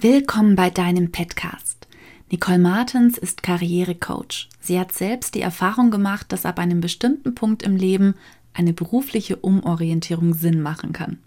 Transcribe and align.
Willkommen 0.00 0.54
bei 0.54 0.70
deinem 0.70 1.10
Podcast. 1.10 1.88
Nicole 2.30 2.60
Martens 2.60 3.18
ist 3.18 3.42
Karrierecoach. 3.42 4.48
Sie 4.60 4.78
hat 4.78 4.92
selbst 4.92 5.34
die 5.34 5.40
Erfahrung 5.40 5.90
gemacht, 5.90 6.30
dass 6.30 6.46
ab 6.46 6.60
einem 6.60 6.80
bestimmten 6.80 7.34
Punkt 7.34 7.64
im 7.64 7.74
Leben 7.74 8.14
eine 8.54 8.72
berufliche 8.72 9.34
Umorientierung 9.34 10.34
Sinn 10.34 10.62
machen 10.62 10.92
kann. 10.92 11.18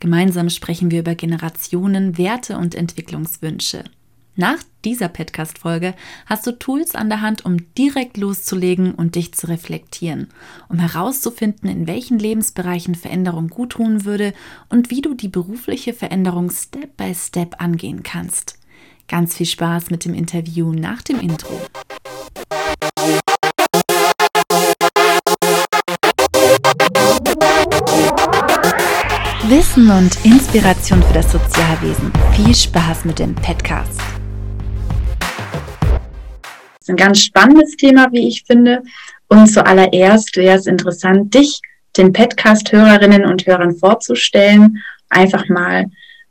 Gemeinsam 0.00 0.48
sprechen 0.48 0.90
wir 0.90 1.00
über 1.00 1.14
Generationen, 1.14 2.16
Werte 2.16 2.56
und 2.56 2.74
Entwicklungswünsche. 2.74 3.84
Nach 4.38 4.58
dieser 4.84 5.08
Podcast-Folge 5.08 5.94
hast 6.26 6.46
du 6.46 6.52
Tools 6.52 6.94
an 6.94 7.08
der 7.08 7.22
Hand, 7.22 7.46
um 7.46 7.72
direkt 7.74 8.18
loszulegen 8.18 8.94
und 8.94 9.14
dich 9.14 9.32
zu 9.32 9.48
reflektieren, 9.48 10.28
um 10.68 10.78
herauszufinden, 10.78 11.70
in 11.70 11.86
welchen 11.86 12.18
Lebensbereichen 12.18 12.94
Veränderung 12.94 13.48
gut 13.48 13.70
tun 13.70 14.04
würde 14.04 14.34
und 14.68 14.90
wie 14.90 15.00
du 15.00 15.14
die 15.14 15.28
berufliche 15.28 15.94
Veränderung 15.94 16.50
Step 16.50 16.98
by 16.98 17.14
Step 17.14 17.62
angehen 17.62 18.02
kannst. 18.02 18.58
Ganz 19.08 19.34
viel 19.34 19.46
Spaß 19.46 19.88
mit 19.88 20.04
dem 20.04 20.12
Interview 20.12 20.70
nach 20.70 21.00
dem 21.00 21.18
Intro. 21.18 21.58
Wissen 29.48 29.90
und 29.90 30.24
Inspiration 30.26 31.02
für 31.04 31.14
das 31.14 31.32
Sozialwesen. 31.32 32.12
Viel 32.34 32.54
Spaß 32.54 33.06
mit 33.06 33.18
dem 33.20 33.34
Podcast 33.34 34.15
ist 36.86 36.90
ein 36.90 36.96
ganz 36.96 37.20
spannendes 37.20 37.76
Thema, 37.76 38.06
wie 38.12 38.28
ich 38.28 38.44
finde. 38.46 38.82
Und 39.28 39.48
zuallererst 39.48 40.36
wäre 40.36 40.56
es 40.56 40.66
interessant, 40.66 41.34
dich 41.34 41.60
den 41.96 42.12
Podcast-Hörerinnen 42.12 43.24
und 43.24 43.44
Hörern 43.44 43.74
vorzustellen, 43.74 44.84
einfach 45.08 45.48
mal 45.48 45.86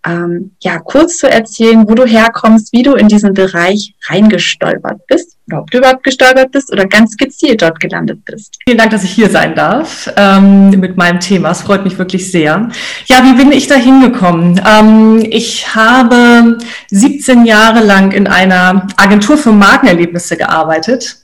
ähm, 0.05 0.52
ja 0.62 0.80
kurz 0.80 1.18
zu 1.18 1.30
erzählen, 1.30 1.88
wo 1.88 1.95
du 1.95 2.05
herkommst, 2.05 2.72
wie 2.73 2.84
du 2.84 2.94
in 2.94 3.08
diesen 3.08 3.34
Bereich 3.34 3.95
reingestolpert 4.08 5.05
bist, 5.08 5.38
oder 5.48 5.61
ob 5.61 5.72
du 5.72 5.78
überhaupt 5.78 6.03
gestolpert 6.03 6.52
bist 6.52 6.72
oder 6.72 6.86
ganz 6.88 7.16
gezielt 7.17 7.61
dort 7.61 7.80
gelandet 7.80 8.26
bist. 8.26 8.58
Vielen 8.64 8.78
Dank, 8.78 8.92
dass 8.92 9.03
ich 9.03 9.11
hier 9.11 9.30
sein 9.30 9.56
darf 9.56 10.11
ähm, 10.16 10.72
mit 10.72 10.98
meinem 10.98 11.20
Thema. 11.20 11.52
Es 11.52 11.61
freut 11.61 11.83
mich 11.83 11.98
wirklich 11.98 12.31
sehr. 12.31 12.70
Ja, 13.06 13.23
wie 13.23 13.33
bin 13.33 13.52
ich 13.52 13.67
da 13.67 13.76
hingekommen? 13.76 14.59
Ähm, 14.67 15.26
ich 15.30 15.76
habe 15.76 16.58
17 16.89 17.45
Jahre 17.45 17.83
lang 17.83 18.11
in 18.11 18.28
einer 18.28 18.88
Agentur 18.98 19.38
für 19.38 19.52
Markenerlebnisse 19.52 20.38
gearbeitet 20.38 21.17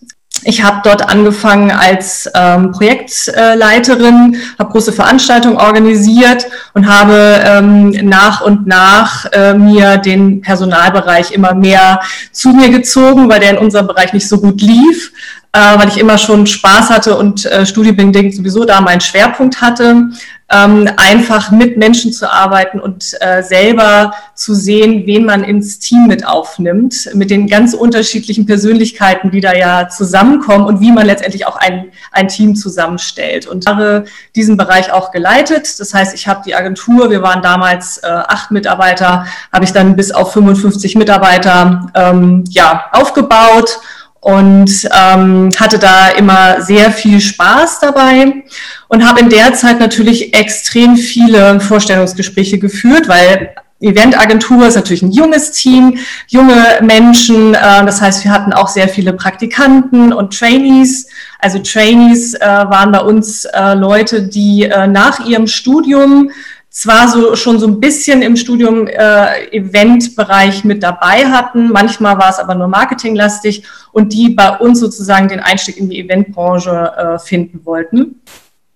ich 0.43 0.63
habe 0.63 0.81
dort 0.83 1.07
angefangen 1.09 1.71
als 1.71 2.29
ähm, 2.33 2.71
Projektleiterin, 2.71 4.37
habe 4.57 4.71
große 4.71 4.91
Veranstaltungen 4.91 5.57
organisiert 5.57 6.47
und 6.73 6.87
habe 6.87 7.41
ähm, 7.45 7.91
nach 8.03 8.41
und 8.41 8.67
nach 8.67 9.25
äh, 9.31 9.53
mir 9.53 9.97
den 9.97 10.41
Personalbereich 10.41 11.31
immer 11.31 11.53
mehr 11.53 12.01
zu 12.31 12.49
mir 12.49 12.69
gezogen, 12.69 13.29
weil 13.29 13.39
der 13.39 13.51
in 13.51 13.57
unserem 13.57 13.87
Bereich 13.87 14.13
nicht 14.13 14.27
so 14.27 14.39
gut 14.39 14.61
lief, 14.61 15.11
äh, 15.53 15.77
weil 15.77 15.87
ich 15.89 15.97
immer 15.97 16.17
schon 16.17 16.47
Spaß 16.47 16.89
hatte 16.89 17.17
und 17.17 17.45
äh, 17.45 17.65
Studienbedingt 17.65 18.35
sowieso 18.35 18.65
da 18.65 18.81
meinen 18.81 19.01
Schwerpunkt 19.01 19.61
hatte 19.61 20.11
ähm, 20.51 20.89
einfach 20.97 21.51
mit 21.51 21.77
Menschen 21.77 22.11
zu 22.11 22.31
arbeiten 22.31 22.79
und 22.79 23.15
äh, 23.21 23.41
selber 23.41 24.13
zu 24.35 24.53
sehen, 24.53 25.03
wen 25.05 25.25
man 25.25 25.43
ins 25.43 25.79
Team 25.79 26.07
mit 26.07 26.27
aufnimmt, 26.27 27.09
mit 27.13 27.31
den 27.31 27.47
ganz 27.47 27.73
unterschiedlichen 27.73 28.45
Persönlichkeiten, 28.45 29.31
die 29.31 29.39
da 29.39 29.53
ja 29.53 29.87
zusammenkommen 29.87 30.65
und 30.65 30.81
wie 30.81 30.91
man 30.91 31.05
letztendlich 31.05 31.47
auch 31.47 31.55
ein, 31.55 31.91
ein 32.11 32.27
Team 32.27 32.55
zusammenstellt. 32.55 33.47
Und 33.47 33.65
habe 33.65 34.05
diesen 34.35 34.57
Bereich 34.57 34.91
auch 34.91 35.11
geleitet. 35.11 35.79
Das 35.79 35.93
heißt, 35.93 36.13
ich 36.13 36.27
habe 36.27 36.41
die 36.45 36.53
Agentur, 36.53 37.09
wir 37.09 37.21
waren 37.21 37.41
damals 37.41 37.99
äh, 37.99 38.07
acht 38.07 38.51
Mitarbeiter, 38.51 39.25
habe 39.53 39.63
ich 39.63 39.71
dann 39.71 39.95
bis 39.95 40.11
auf 40.11 40.33
55 40.33 40.95
Mitarbeiter 40.95 41.91
ähm, 41.95 42.43
ja, 42.49 42.85
aufgebaut 42.91 43.79
und 44.21 44.87
ähm, 44.95 45.49
hatte 45.59 45.79
da 45.79 46.09
immer 46.09 46.61
sehr 46.61 46.91
viel 46.91 47.19
Spaß 47.19 47.79
dabei 47.79 48.43
und 48.87 49.05
habe 49.05 49.19
in 49.19 49.29
der 49.29 49.53
Zeit 49.53 49.79
natürlich 49.79 50.35
extrem 50.35 50.95
viele 50.95 51.59
Vorstellungsgespräche 51.59 52.59
geführt, 52.59 53.07
weil 53.07 53.55
Eventagentur 53.81 54.67
ist 54.67 54.75
natürlich 54.75 55.01
ein 55.01 55.11
junges 55.11 55.51
Team, 55.51 55.97
junge 56.27 56.79
Menschen. 56.81 57.55
Äh, 57.55 57.83
das 57.85 57.99
heißt, 57.99 58.23
wir 58.23 58.31
hatten 58.31 58.53
auch 58.53 58.67
sehr 58.67 58.87
viele 58.87 59.13
Praktikanten 59.13 60.13
und 60.13 60.37
Trainees. 60.37 61.07
Also 61.39 61.57
Trainees 61.57 62.35
äh, 62.35 62.45
waren 62.45 62.91
bei 62.91 63.01
uns 63.01 63.45
äh, 63.45 63.73
Leute, 63.73 64.21
die 64.21 64.65
äh, 64.65 64.85
nach 64.85 65.25
ihrem 65.25 65.47
Studium 65.47 66.29
zwar 66.71 67.09
so 67.09 67.35
schon 67.35 67.59
so 67.59 67.67
ein 67.67 67.79
bisschen 67.81 68.21
im 68.21 68.37
Studium 68.37 68.87
äh, 68.87 69.45
Eventbereich 69.51 70.63
mit 70.63 70.81
dabei 70.81 71.25
hatten, 71.25 71.69
manchmal 71.69 72.17
war 72.17 72.29
es 72.29 72.39
aber 72.39 72.55
nur 72.55 72.69
marketinglastig 72.69 73.63
und 73.91 74.13
die 74.13 74.29
bei 74.29 74.57
uns 74.57 74.79
sozusagen 74.79 75.27
den 75.27 75.41
Einstieg 75.41 75.77
in 75.77 75.89
die 75.89 75.99
Eventbranche 75.99 76.93
äh, 76.97 77.19
finden 77.19 77.65
wollten. 77.65 78.21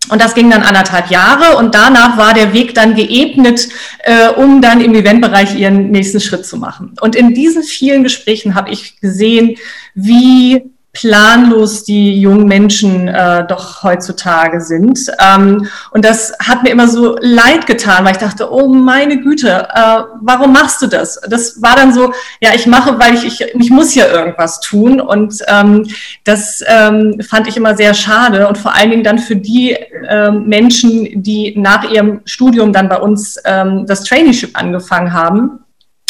Und 0.10 0.22
das 0.22 0.36
ging 0.36 0.52
dann 0.52 0.62
anderthalb 0.62 1.10
Jahre 1.10 1.58
und 1.58 1.74
danach 1.74 2.18
war 2.18 2.34
der 2.36 2.54
Weg 2.54 2.76
dann 2.76 2.96
geebnet, 2.96 3.70
äh, 4.04 4.28
um 4.28 4.62
dann 4.62 4.82
im 4.82 4.94
Eventbereich 4.94 5.56
ihren 5.58 5.90
nächsten 5.90 6.20
Schritt 6.20 6.46
zu 6.46 6.58
machen. 6.58 6.96
Und 7.02 7.16
in 7.16 7.34
diesen 7.34 7.64
vielen 7.64 8.04
Gesprächen 8.04 8.54
habe 8.54 8.70
ich 8.70 9.00
gesehen, 9.00 9.56
wie 9.96 10.75
planlos 10.96 11.84
die 11.84 12.20
jungen 12.20 12.48
Menschen 12.48 13.08
äh, 13.08 13.46
doch 13.46 13.84
heutzutage 13.84 14.62
sind. 14.62 15.00
Ähm, 15.20 15.68
und 15.92 16.06
das 16.06 16.34
hat 16.40 16.64
mir 16.64 16.70
immer 16.70 16.88
so 16.88 17.18
leid 17.20 17.68
getan, 17.68 18.06
weil 18.06 18.14
ich 18.14 18.18
dachte, 18.18 18.52
oh 18.52 18.70
meine 18.70 19.20
Güte, 19.20 19.68
äh, 19.74 20.04
warum 20.22 20.54
machst 20.54 20.82
du 20.82 20.88
das? 20.88 21.20
Das 21.30 21.62
war 21.62 21.76
dann 21.76 21.94
so, 21.94 22.14
ja, 22.40 22.52
ich 22.56 22.66
mache, 22.66 22.98
weil 22.98 23.14
ich, 23.14 23.26
ich, 23.26 23.42
ich 23.42 23.70
muss 23.70 23.92
hier 23.92 24.10
irgendwas 24.10 24.62
tun. 24.62 25.02
Und 25.02 25.44
ähm, 25.48 25.86
das 26.24 26.64
ähm, 26.66 27.20
fand 27.22 27.48
ich 27.48 27.58
immer 27.58 27.76
sehr 27.76 27.94
schade. 27.94 28.48
Und 28.48 28.58
vor 28.58 28.74
allen 28.74 28.90
Dingen 28.90 29.04
dann 29.04 29.20
für 29.20 29.36
die 29.36 29.78
ähm, 30.10 30.46
Menschen, 30.46 31.22
die 31.22 31.54
nach 31.58 31.92
ihrem 31.92 32.22
Studium 32.24 32.72
dann 32.72 32.88
bei 32.88 32.98
uns 32.98 33.38
ähm, 33.44 33.86
das 33.86 34.04
Traineeship 34.06 34.58
angefangen 34.58 35.12
haben 35.12 35.65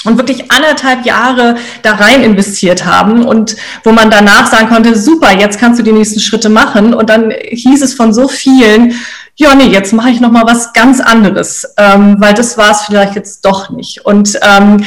und 0.05 0.17
wirklich 0.17 0.51
anderthalb 0.51 1.05
Jahre 1.05 1.55
da 1.81 1.93
rein 1.93 2.23
investiert 2.23 2.85
haben 2.85 3.25
und 3.25 3.55
wo 3.83 3.91
man 3.91 4.09
danach 4.09 4.47
sagen 4.47 4.69
konnte, 4.69 4.97
super, 4.97 5.38
jetzt 5.38 5.59
kannst 5.59 5.79
du 5.79 5.83
die 5.83 5.91
nächsten 5.91 6.19
Schritte 6.19 6.49
machen. 6.49 6.93
Und 6.93 7.09
dann 7.09 7.31
hieß 7.31 7.81
es 7.81 7.93
von 7.93 8.13
so 8.13 8.27
vielen, 8.27 8.94
ja, 9.35 9.53
nee, 9.55 9.67
jetzt 9.67 9.94
mache 9.94 10.09
ich 10.09 10.21
noch 10.21 10.31
mal 10.31 10.45
was 10.45 10.73
ganz 10.73 11.01
anderes, 11.01 11.67
ähm, 11.77 12.15
weil 12.19 12.33
das 12.33 12.57
war 12.57 12.71
es 12.71 12.81
vielleicht 12.81 13.15
jetzt 13.15 13.44
doch 13.44 13.69
nicht. 13.69 14.05
Und 14.05 14.39
ähm, 14.41 14.85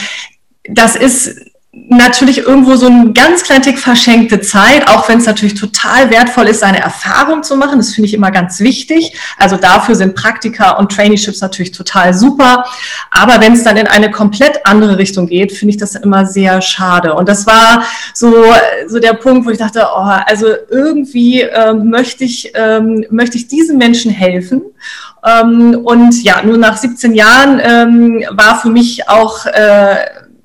das 0.65 0.97
ist 0.97 1.48
natürlich 1.89 2.39
irgendwo 2.39 2.77
so 2.77 2.87
ein 2.87 3.15
ganz 3.15 3.43
klein 3.43 3.63
Tick 3.63 3.79
verschenkte 3.79 4.41
Zeit, 4.41 4.89
auch 4.89 5.09
wenn 5.09 5.19
es 5.19 5.27
natürlich 5.27 5.55
total 5.55 6.11
wertvoll 6.11 6.49
ist, 6.49 6.61
seine 6.61 6.81
Erfahrung 6.81 7.43
zu 7.43 7.57
machen. 7.57 7.79
Das 7.79 7.95
finde 7.95 8.09
ich 8.09 8.15
immer 8.15 8.31
ganz 8.31 8.61
wichtig. 8.61 9.13
Also 9.37 9.57
dafür 9.57 9.95
sind 9.95 10.15
Praktika 10.15 10.73
und 10.73 10.93
Traineeships 10.93 11.41
natürlich 11.41 11.73
total 11.73 12.15
super. 12.15 12.65
Aber 13.11 13.41
wenn 13.41 13.55
es 13.55 13.65
dann 13.65 13.77
in 13.77 13.87
eine 13.87 14.11
komplett 14.11 14.67
andere 14.67 14.99
Richtung 14.99 15.27
geht, 15.27 15.53
finde 15.53 15.71
ich 15.71 15.79
das 15.79 15.95
immer 15.95 16.27
sehr 16.27 16.61
schade. 16.61 17.15
Und 17.15 17.29
das 17.29 17.47
war 17.47 17.85
so, 18.15 18.33
so 18.87 18.99
der 18.99 19.15
Punkt, 19.15 19.47
wo 19.47 19.51
ich 19.51 19.59
dachte, 19.59 19.87
oh, 19.95 20.11
also 20.27 20.47
irgendwie 20.71 21.43
äh, 21.43 21.73
möchte 21.73 22.25
ich, 22.25 22.53
ähm, 22.55 23.05
möchte 23.11 23.37
ich 23.37 23.49
diesen 23.49 23.79
Menschen 23.79 24.11
helfen. 24.11 24.63
Ähm, 25.25 25.81
und 25.85 26.23
ja, 26.23 26.43
nur 26.43 26.59
nach 26.59 26.77
17 26.77 27.15
Jahren 27.15 27.61
ähm, 27.63 28.25
war 28.31 28.61
für 28.61 28.69
mich 28.69 29.09
auch 29.09 29.47
äh, 29.47 29.97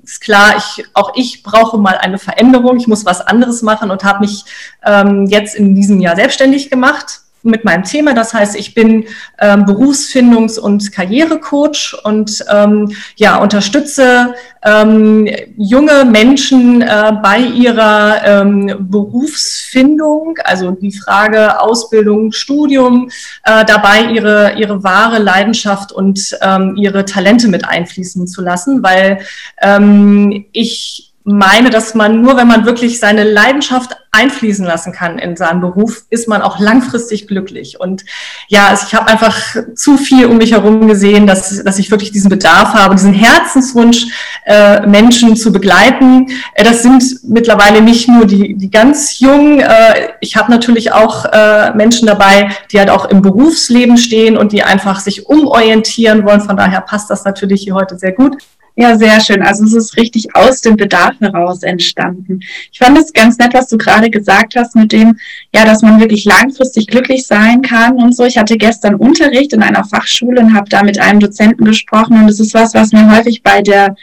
ist 0.04 0.20
klar, 0.20 0.56
ich, 0.56 0.84
auch 0.94 1.12
ich 1.14 1.42
brauche 1.42 1.78
mal 1.78 1.96
eine 1.98 2.18
Veränderung, 2.18 2.76
ich 2.78 2.86
muss 2.86 3.04
was 3.04 3.20
anderes 3.20 3.62
machen 3.62 3.90
und 3.90 4.04
habe 4.04 4.20
mich 4.20 4.44
ähm, 4.84 5.26
jetzt 5.26 5.54
in 5.54 5.74
diesem 5.74 6.00
Jahr 6.00 6.16
selbstständig 6.16 6.70
gemacht 6.70 7.23
mit 7.44 7.64
meinem 7.64 7.84
Thema. 7.84 8.14
Das 8.14 8.34
heißt, 8.34 8.56
ich 8.56 8.74
bin 8.74 9.04
ähm, 9.38 9.64
Berufsfindungs- 9.64 10.58
und 10.58 10.92
Karrierecoach 10.92 11.96
und 12.04 12.44
ähm, 12.50 12.92
ja, 13.16 13.36
unterstütze 13.36 14.34
ähm, 14.64 15.28
junge 15.56 16.04
Menschen 16.04 16.82
äh, 16.82 17.12
bei 17.22 17.38
ihrer 17.38 18.24
ähm, 18.24 18.88
Berufsfindung, 18.90 20.38
also 20.44 20.70
die 20.72 20.92
Frage 20.92 21.60
Ausbildung, 21.60 22.32
Studium, 22.32 23.10
äh, 23.44 23.64
dabei 23.64 24.10
ihre, 24.12 24.54
ihre 24.56 24.82
wahre 24.82 25.18
Leidenschaft 25.18 25.92
und 25.92 26.36
ähm, 26.40 26.76
ihre 26.76 27.04
Talente 27.04 27.48
mit 27.48 27.64
einfließen 27.66 28.26
zu 28.26 28.42
lassen, 28.42 28.82
weil 28.82 29.18
ähm, 29.60 30.46
ich 30.52 31.14
meine, 31.24 31.70
dass 31.70 31.94
man 31.94 32.20
nur, 32.20 32.36
wenn 32.36 32.46
man 32.46 32.66
wirklich 32.66 33.00
seine 33.00 33.24
Leidenschaft 33.24 33.96
einfließen 34.14 34.64
lassen 34.64 34.92
kann 34.92 35.18
in 35.18 35.36
seinen 35.36 35.60
Beruf, 35.60 36.04
ist 36.10 36.28
man 36.28 36.42
auch 36.42 36.58
langfristig 36.58 37.26
glücklich. 37.26 37.80
Und 37.80 38.04
ja, 38.48 38.68
also 38.68 38.86
ich 38.86 38.94
habe 38.94 39.08
einfach 39.08 39.56
zu 39.74 39.96
viel 39.96 40.26
um 40.26 40.38
mich 40.38 40.52
herum 40.52 40.86
gesehen, 40.86 41.26
dass, 41.26 41.62
dass 41.64 41.78
ich 41.78 41.90
wirklich 41.90 42.12
diesen 42.12 42.30
Bedarf 42.30 42.74
habe, 42.74 42.94
diesen 42.94 43.12
Herzenswunsch, 43.12 44.06
äh, 44.46 44.86
Menschen 44.86 45.36
zu 45.36 45.52
begleiten. 45.52 46.28
Äh, 46.54 46.64
das 46.64 46.82
sind 46.82 47.02
mittlerweile 47.24 47.80
nicht 47.80 48.08
nur 48.08 48.26
die, 48.26 48.54
die 48.54 48.70
ganz 48.70 49.18
Jungen. 49.18 49.60
Äh, 49.60 50.10
ich 50.20 50.36
habe 50.36 50.50
natürlich 50.50 50.92
auch 50.92 51.24
äh, 51.26 51.72
Menschen 51.74 52.06
dabei, 52.06 52.50
die 52.70 52.78
halt 52.78 52.90
auch 52.90 53.06
im 53.06 53.22
Berufsleben 53.22 53.96
stehen 53.96 54.36
und 54.36 54.52
die 54.52 54.62
einfach 54.62 55.00
sich 55.00 55.26
umorientieren 55.26 56.24
wollen. 56.24 56.40
Von 56.40 56.56
daher 56.56 56.80
passt 56.80 57.10
das 57.10 57.24
natürlich 57.24 57.62
hier 57.62 57.74
heute 57.74 57.98
sehr 57.98 58.12
gut. 58.12 58.36
Ja, 58.76 58.98
sehr 58.98 59.20
schön. 59.20 59.40
Also 59.42 59.64
es 59.64 59.72
ist 59.72 59.96
richtig 59.96 60.34
aus 60.34 60.60
dem 60.60 60.76
Bedarf 60.76 61.14
heraus 61.20 61.62
entstanden. 61.62 62.40
Ich 62.72 62.78
fand 62.78 62.98
es 62.98 63.12
ganz 63.12 63.38
nett, 63.38 63.54
was 63.54 63.68
du 63.68 63.78
gerade 63.78 64.03
gesagt 64.10 64.56
hast 64.56 64.74
mit 64.76 64.92
dem, 64.92 65.18
ja, 65.54 65.64
dass 65.64 65.82
man 65.82 66.00
wirklich 66.00 66.24
langfristig 66.24 66.86
glücklich 66.86 67.26
sein 67.26 67.62
kann 67.62 67.96
und 67.96 68.14
so. 68.14 68.24
Ich 68.24 68.38
hatte 68.38 68.56
gestern 68.56 68.94
Unterricht 68.94 69.52
in 69.52 69.62
einer 69.62 69.84
Fachschule 69.84 70.40
und 70.40 70.54
habe 70.54 70.68
da 70.68 70.82
mit 70.82 70.98
einem 70.98 71.20
Dozenten 71.20 71.64
gesprochen 71.64 72.22
und 72.22 72.28
es 72.28 72.40
ist 72.40 72.54
was, 72.54 72.74
was 72.74 72.92
mir 72.92 73.16
häufig 73.16 73.42
bei 73.42 73.62
der 73.62 73.96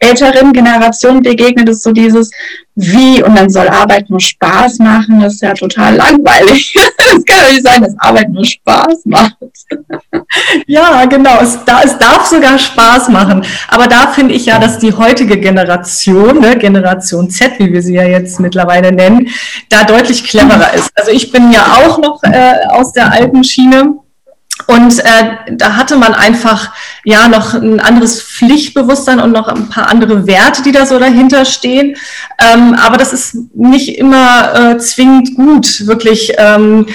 älteren 0.00 0.52
Generation 0.52 1.22
begegnet, 1.22 1.68
ist 1.68 1.82
so 1.82 1.92
dieses 1.92 2.30
Wie 2.74 3.22
und 3.22 3.36
dann 3.36 3.50
soll 3.50 3.68
Arbeit 3.68 4.08
nur 4.08 4.20
Spaß 4.20 4.78
machen. 4.78 5.20
Das 5.20 5.34
ist 5.34 5.42
ja 5.42 5.52
total 5.52 5.96
langweilig. 5.96 6.74
Es 7.12 7.24
kann 7.24 7.40
doch 7.40 7.50
nicht 7.50 7.66
sein, 7.66 7.82
dass 7.82 7.98
Arbeit 7.98 8.28
nur 8.30 8.44
Spaß 8.44 9.04
macht. 9.04 9.36
Ja, 10.66 11.04
genau. 11.06 11.40
Es, 11.42 11.58
da, 11.64 11.82
es 11.82 11.98
darf 11.98 12.26
sogar 12.26 12.56
Spaß 12.56 13.08
machen. 13.08 13.44
Aber 13.68 13.88
da 13.88 14.08
finde 14.08 14.34
ich 14.34 14.46
ja, 14.46 14.60
dass 14.60 14.78
die 14.78 14.92
heutige 14.92 15.38
Generation, 15.38 16.40
ne, 16.40 16.56
Generation 16.56 17.28
Z, 17.28 17.58
wie 17.58 17.72
wir 17.72 17.82
sie 17.82 17.94
ja 17.94 18.04
jetzt 18.04 18.38
mittlerweile 18.38 18.92
nennen, 18.92 19.28
da 19.68 19.82
deutlich 19.82 20.22
cleverer 20.22 20.72
ist. 20.74 20.90
Also 20.94 21.10
ich 21.10 21.32
bin 21.32 21.50
ja 21.50 21.78
auch 21.78 21.98
noch 21.98 22.22
äh, 22.22 22.64
aus 22.68 22.92
der 22.92 23.12
alten 23.12 23.42
Schiene 23.42 23.94
und 24.66 24.98
äh, 25.00 25.36
da 25.52 25.76
hatte 25.76 25.96
man 25.96 26.14
einfach 26.14 26.72
ja 27.04 27.28
noch 27.28 27.54
ein 27.54 27.80
anderes 27.80 28.22
Pflichtbewusstsein 28.22 29.20
und 29.20 29.32
noch 29.32 29.48
ein 29.48 29.68
paar 29.68 29.88
andere 29.88 30.26
Werte, 30.26 30.62
die 30.62 30.72
da 30.72 30.86
so 30.86 30.98
dahinter 30.98 31.44
stehen. 31.44 31.96
Ähm, 32.38 32.74
aber 32.74 32.96
das 32.96 33.12
ist 33.12 33.36
nicht 33.54 33.98
immer 33.98 34.54
äh, 34.54 34.78
zwingend 34.78 35.34
gut, 35.34 35.86
wirklich. 35.86 36.32
Ähm, 36.38 36.86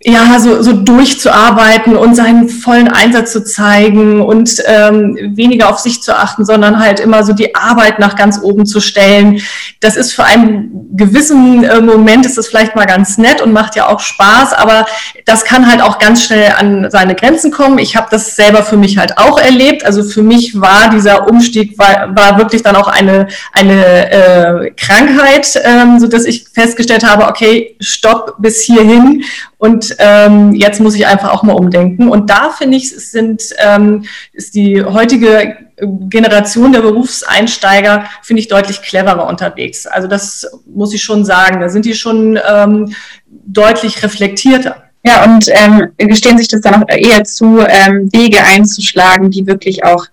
ja, 0.00 0.38
so, 0.38 0.62
so 0.62 0.74
durchzuarbeiten 0.74 1.96
und 1.96 2.14
seinen 2.14 2.48
vollen 2.48 2.86
Einsatz 2.86 3.32
zu 3.32 3.42
zeigen 3.42 4.20
und 4.20 4.62
ähm, 4.64 5.18
weniger 5.34 5.68
auf 5.70 5.80
sich 5.80 6.02
zu 6.02 6.16
achten, 6.16 6.44
sondern 6.44 6.78
halt 6.78 7.00
immer 7.00 7.24
so 7.24 7.32
die 7.32 7.56
Arbeit 7.56 7.98
nach 7.98 8.14
ganz 8.14 8.38
oben 8.40 8.64
zu 8.64 8.78
stellen. 8.78 9.42
Das 9.80 9.96
ist 9.96 10.12
für 10.12 10.22
einen 10.22 10.96
gewissen 10.96 11.64
äh, 11.64 11.80
Moment, 11.80 12.26
ist 12.26 12.38
das 12.38 12.46
vielleicht 12.46 12.76
mal 12.76 12.86
ganz 12.86 13.18
nett 13.18 13.42
und 13.42 13.52
macht 13.52 13.74
ja 13.74 13.88
auch 13.88 13.98
Spaß, 13.98 14.52
aber 14.52 14.86
das 15.26 15.44
kann 15.44 15.68
halt 15.68 15.82
auch 15.82 15.98
ganz 15.98 16.22
schnell 16.22 16.52
an 16.56 16.88
seine 16.92 17.16
Grenzen 17.16 17.50
kommen. 17.50 17.78
Ich 17.78 17.96
habe 17.96 18.06
das 18.08 18.36
selber 18.36 18.62
für 18.62 18.76
mich 18.76 18.98
halt 18.98 19.18
auch 19.18 19.40
erlebt. 19.40 19.84
Also 19.84 20.04
für 20.04 20.22
mich 20.22 20.60
war 20.60 20.90
dieser 20.90 21.28
Umstieg 21.28 21.76
war, 21.76 22.14
war 22.14 22.38
wirklich 22.38 22.62
dann 22.62 22.76
auch 22.76 22.86
eine, 22.86 23.26
eine 23.52 24.12
äh, 24.12 24.70
Krankheit, 24.76 25.60
ähm, 25.64 25.98
so 25.98 26.06
dass 26.06 26.24
ich 26.24 26.46
festgestellt 26.54 27.04
habe, 27.04 27.26
okay, 27.26 27.76
stopp 27.80 28.36
bis 28.38 28.60
hierhin 28.60 29.24
und 29.58 29.96
ähm, 29.98 30.54
jetzt 30.54 30.80
muss 30.80 30.94
ich 30.94 31.06
einfach 31.06 31.32
auch 31.32 31.42
mal 31.42 31.54
umdenken. 31.54 32.08
Und 32.08 32.30
da 32.30 32.50
finde 32.50 32.76
ich, 32.76 32.90
sind, 32.90 33.42
ähm, 33.58 34.04
ist 34.32 34.54
die 34.54 34.82
heutige 34.84 35.56
Generation 35.80 36.72
der 36.72 36.80
Berufseinsteiger, 36.80 38.04
finde 38.22 38.40
ich, 38.40 38.48
deutlich 38.48 38.82
cleverer 38.82 39.26
unterwegs. 39.26 39.86
Also 39.86 40.06
das 40.06 40.46
muss 40.66 40.94
ich 40.94 41.02
schon 41.02 41.24
sagen. 41.24 41.60
Da 41.60 41.68
sind 41.68 41.84
die 41.84 41.94
schon 41.94 42.38
ähm, 42.48 42.94
deutlich 43.26 44.02
reflektierter. 44.02 44.84
Ja, 45.04 45.24
und 45.24 45.46
ähm, 45.48 45.88
gestehen 45.96 46.38
sich 46.38 46.48
das 46.48 46.60
dann 46.60 46.82
auch 46.82 46.88
eher 46.88 47.24
zu, 47.24 47.60
ähm, 47.60 48.08
Wege 48.12 48.42
einzuschlagen, 48.44 49.30
die 49.30 49.46
wirklich 49.46 49.84
auch, 49.84 50.06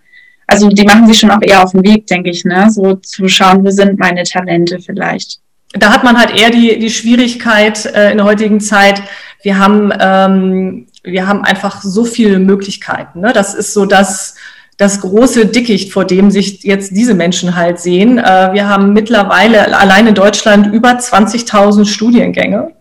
also 0.47 0.69
die 0.69 0.85
machen 0.85 1.07
sich 1.07 1.19
schon 1.19 1.31
auch 1.31 1.41
eher 1.41 1.63
auf 1.63 1.71
den 1.71 1.83
Weg, 1.83 2.07
denke 2.07 2.29
ich, 2.29 2.45
ne? 2.45 2.69
So 2.69 2.95
zu 2.95 3.27
schauen, 3.27 3.63
wo 3.65 3.69
sind 3.69 3.99
meine 3.99 4.23
Talente 4.23 4.79
vielleicht. 4.79 5.39
Da 5.77 5.91
hat 5.91 6.03
man 6.03 6.17
halt 6.17 6.35
eher 6.35 6.49
die, 6.49 6.79
die 6.79 6.89
Schwierigkeit 6.89 7.85
äh, 7.85 8.11
in 8.11 8.17
der 8.17 8.25
heutigen 8.25 8.59
Zeit, 8.59 9.01
wir 9.41 9.59
haben, 9.59 9.91
ähm, 9.99 10.87
wir 11.03 11.27
haben 11.27 11.43
einfach 11.43 11.81
so 11.81 12.03
viele 12.03 12.39
Möglichkeiten. 12.39 13.19
Ne? 13.19 13.31
Das 13.31 13.53
ist 13.53 13.73
so 13.73 13.85
das, 13.85 14.35
das 14.77 15.01
große 15.01 15.45
Dickicht, 15.45 15.93
vor 15.93 16.05
dem 16.05 16.31
sich 16.31 16.63
jetzt 16.63 16.95
diese 16.95 17.13
Menschen 17.13 17.55
halt 17.55 17.79
sehen. 17.79 18.17
Äh, 18.17 18.53
wir 18.53 18.67
haben 18.67 18.93
mittlerweile 18.93 19.77
allein 19.77 20.07
in 20.07 20.15
Deutschland 20.15 20.73
über 20.73 20.89
20.000 20.89 21.85
Studiengänge. 21.85 22.71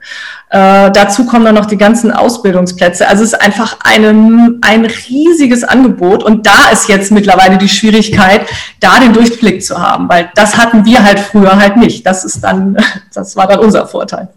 Äh, 0.55 0.93
dazu 0.93 1.27
kommen 1.27 1.45
dann 1.45 1.57
noch 1.57 1.67
die 1.67 1.77
ganzen 1.77 2.13
Ausbildungsplätze. 2.13 3.09
Also 3.09 3.25
es 3.25 3.33
ist 3.33 3.41
einfach 3.41 3.77
eine, 3.83 4.57
ein 4.61 4.85
riesiges 4.85 5.65
Angebot 5.65 6.23
und 6.23 6.47
da 6.47 6.71
ist 6.71 6.89
jetzt 6.89 7.11
mittlerweile 7.11 7.59
die 7.59 7.69
Schwierigkeit, 7.69 8.43
da 8.79 9.01
den 9.01 9.13
Durchblick 9.13 9.65
zu 9.65 9.77
haben, 9.77 10.09
weil 10.09 10.31
das 10.37 10.57
hatten 10.57 10.85
wir 10.85 11.03
halt 11.03 11.19
früher 11.19 11.59
halt 11.59 11.77
nicht. 11.77 12.07
Das 12.07 12.25
ist 12.25 12.45
dann, 12.45 12.77
das 13.15 13.35
war 13.35 13.49
dann 13.49 13.59
unser 13.59 13.89
Vorteil. 13.89 14.29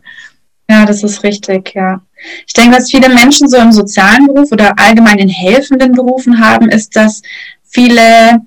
Ja, 0.68 0.88
das 0.88 1.04
ist 1.04 1.22
richtig, 1.22 1.76
ja. 1.76 2.02
Ich 2.48 2.54
denke, 2.54 2.78
was 2.78 2.90
viele 2.90 3.10
Menschen 3.10 3.48
so 3.48 3.58
im 3.58 3.72
sozialen 3.72 4.26
Beruf 4.26 4.52
oder 4.52 4.74
allgemein 4.76 5.20
in 5.20 5.30
helfenden 5.30 5.92
Berufen 5.92 6.44
haben, 6.44 6.70
ist, 6.70 6.96
dass 6.96 7.22
viele 7.64 8.42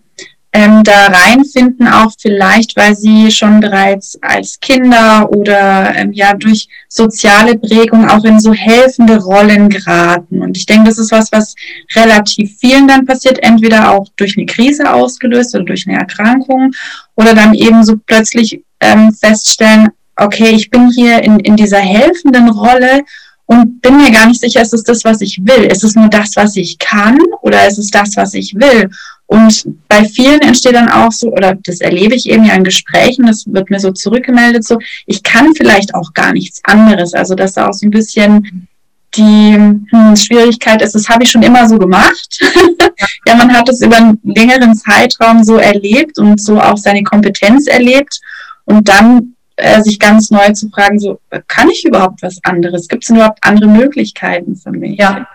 ähm, 0.52 0.82
da 0.82 1.06
reinfinden, 1.06 1.86
auch 1.86 2.12
vielleicht, 2.20 2.76
weil 2.76 2.96
sie 2.96 3.30
schon 3.30 3.60
bereits 3.60 4.18
als 4.20 4.58
Kinder 4.58 5.30
oder 5.30 5.94
ähm, 5.94 6.12
ja 6.12 6.34
durch 6.34 6.68
soziale 6.88 7.56
Prägung 7.56 8.08
auch 8.08 8.24
in 8.24 8.40
so 8.40 8.52
helfende 8.52 9.18
Rollen 9.18 9.68
geraten. 9.68 10.42
Und 10.42 10.56
ich 10.56 10.66
denke, 10.66 10.88
das 10.88 10.98
ist 10.98 11.12
was, 11.12 11.30
was 11.30 11.54
relativ 11.94 12.58
vielen 12.58 12.88
dann 12.88 13.06
passiert, 13.06 13.40
entweder 13.42 13.92
auch 13.92 14.08
durch 14.16 14.36
eine 14.36 14.46
Krise 14.46 14.92
ausgelöst 14.92 15.54
oder 15.54 15.64
durch 15.64 15.86
eine 15.86 15.98
Erkrankung 15.98 16.72
oder 17.14 17.34
dann 17.34 17.54
eben 17.54 17.84
so 17.84 17.96
plötzlich 18.04 18.64
ähm, 18.80 19.12
feststellen, 19.12 19.90
okay, 20.16 20.50
ich 20.50 20.70
bin 20.70 20.90
hier 20.90 21.22
in, 21.22 21.38
in 21.40 21.54
dieser 21.56 21.78
helfenden 21.78 22.48
Rolle 22.50 23.02
und 23.46 23.82
bin 23.82 23.96
mir 23.96 24.10
gar 24.12 24.26
nicht 24.26 24.40
sicher, 24.40 24.62
ist 24.62 24.74
es 24.74 24.84
das, 24.84 25.04
was 25.04 25.20
ich 25.20 25.40
will? 25.42 25.64
Ist 25.64 25.82
es 25.82 25.96
nur 25.96 26.08
das, 26.08 26.36
was 26.36 26.56
ich 26.56 26.78
kann 26.78 27.18
oder 27.42 27.66
ist 27.66 27.78
es 27.78 27.90
das, 27.90 28.16
was 28.16 28.34
ich 28.34 28.54
will? 28.54 28.88
Und 29.30 29.64
bei 29.86 30.04
vielen 30.06 30.40
entsteht 30.40 30.74
dann 30.74 30.88
auch 30.88 31.12
so, 31.12 31.28
oder 31.28 31.54
das 31.54 31.80
erlebe 31.80 32.16
ich 32.16 32.28
eben 32.28 32.44
ja 32.44 32.54
in 32.54 32.64
Gesprächen, 32.64 33.26
das 33.26 33.44
wird 33.46 33.70
mir 33.70 33.78
so 33.78 33.92
zurückgemeldet, 33.92 34.66
so, 34.66 34.80
ich 35.06 35.22
kann 35.22 35.54
vielleicht 35.54 35.94
auch 35.94 36.14
gar 36.14 36.32
nichts 36.32 36.60
anderes. 36.64 37.14
Also, 37.14 37.36
dass 37.36 37.52
da 37.52 37.68
auch 37.68 37.72
so 37.72 37.86
ein 37.86 37.92
bisschen 37.92 38.66
die 39.14 39.54
hm, 39.54 40.16
Schwierigkeit 40.16 40.82
ist, 40.82 40.96
das 40.96 41.08
habe 41.08 41.22
ich 41.22 41.30
schon 41.30 41.44
immer 41.44 41.68
so 41.68 41.78
gemacht. 41.78 42.40
ja, 43.26 43.36
man 43.36 43.56
hat 43.56 43.68
es 43.68 43.80
über 43.82 43.98
einen 43.98 44.18
längeren 44.24 44.74
Zeitraum 44.74 45.44
so 45.44 45.58
erlebt 45.58 46.18
und 46.18 46.42
so 46.42 46.60
auch 46.60 46.76
seine 46.76 47.04
Kompetenz 47.04 47.68
erlebt. 47.68 48.18
Und 48.64 48.88
dann 48.88 49.36
äh, 49.54 49.80
sich 49.82 50.00
ganz 50.00 50.32
neu 50.32 50.50
zu 50.54 50.68
fragen, 50.70 50.98
so, 50.98 51.20
kann 51.46 51.70
ich 51.70 51.84
überhaupt 51.84 52.20
was 52.22 52.40
anderes? 52.42 52.88
Gibt 52.88 53.04
es 53.04 53.10
überhaupt 53.10 53.38
andere 53.42 53.68
Möglichkeiten 53.68 54.56
für 54.56 54.72
mich? 54.72 54.98
Ja, 54.98 55.28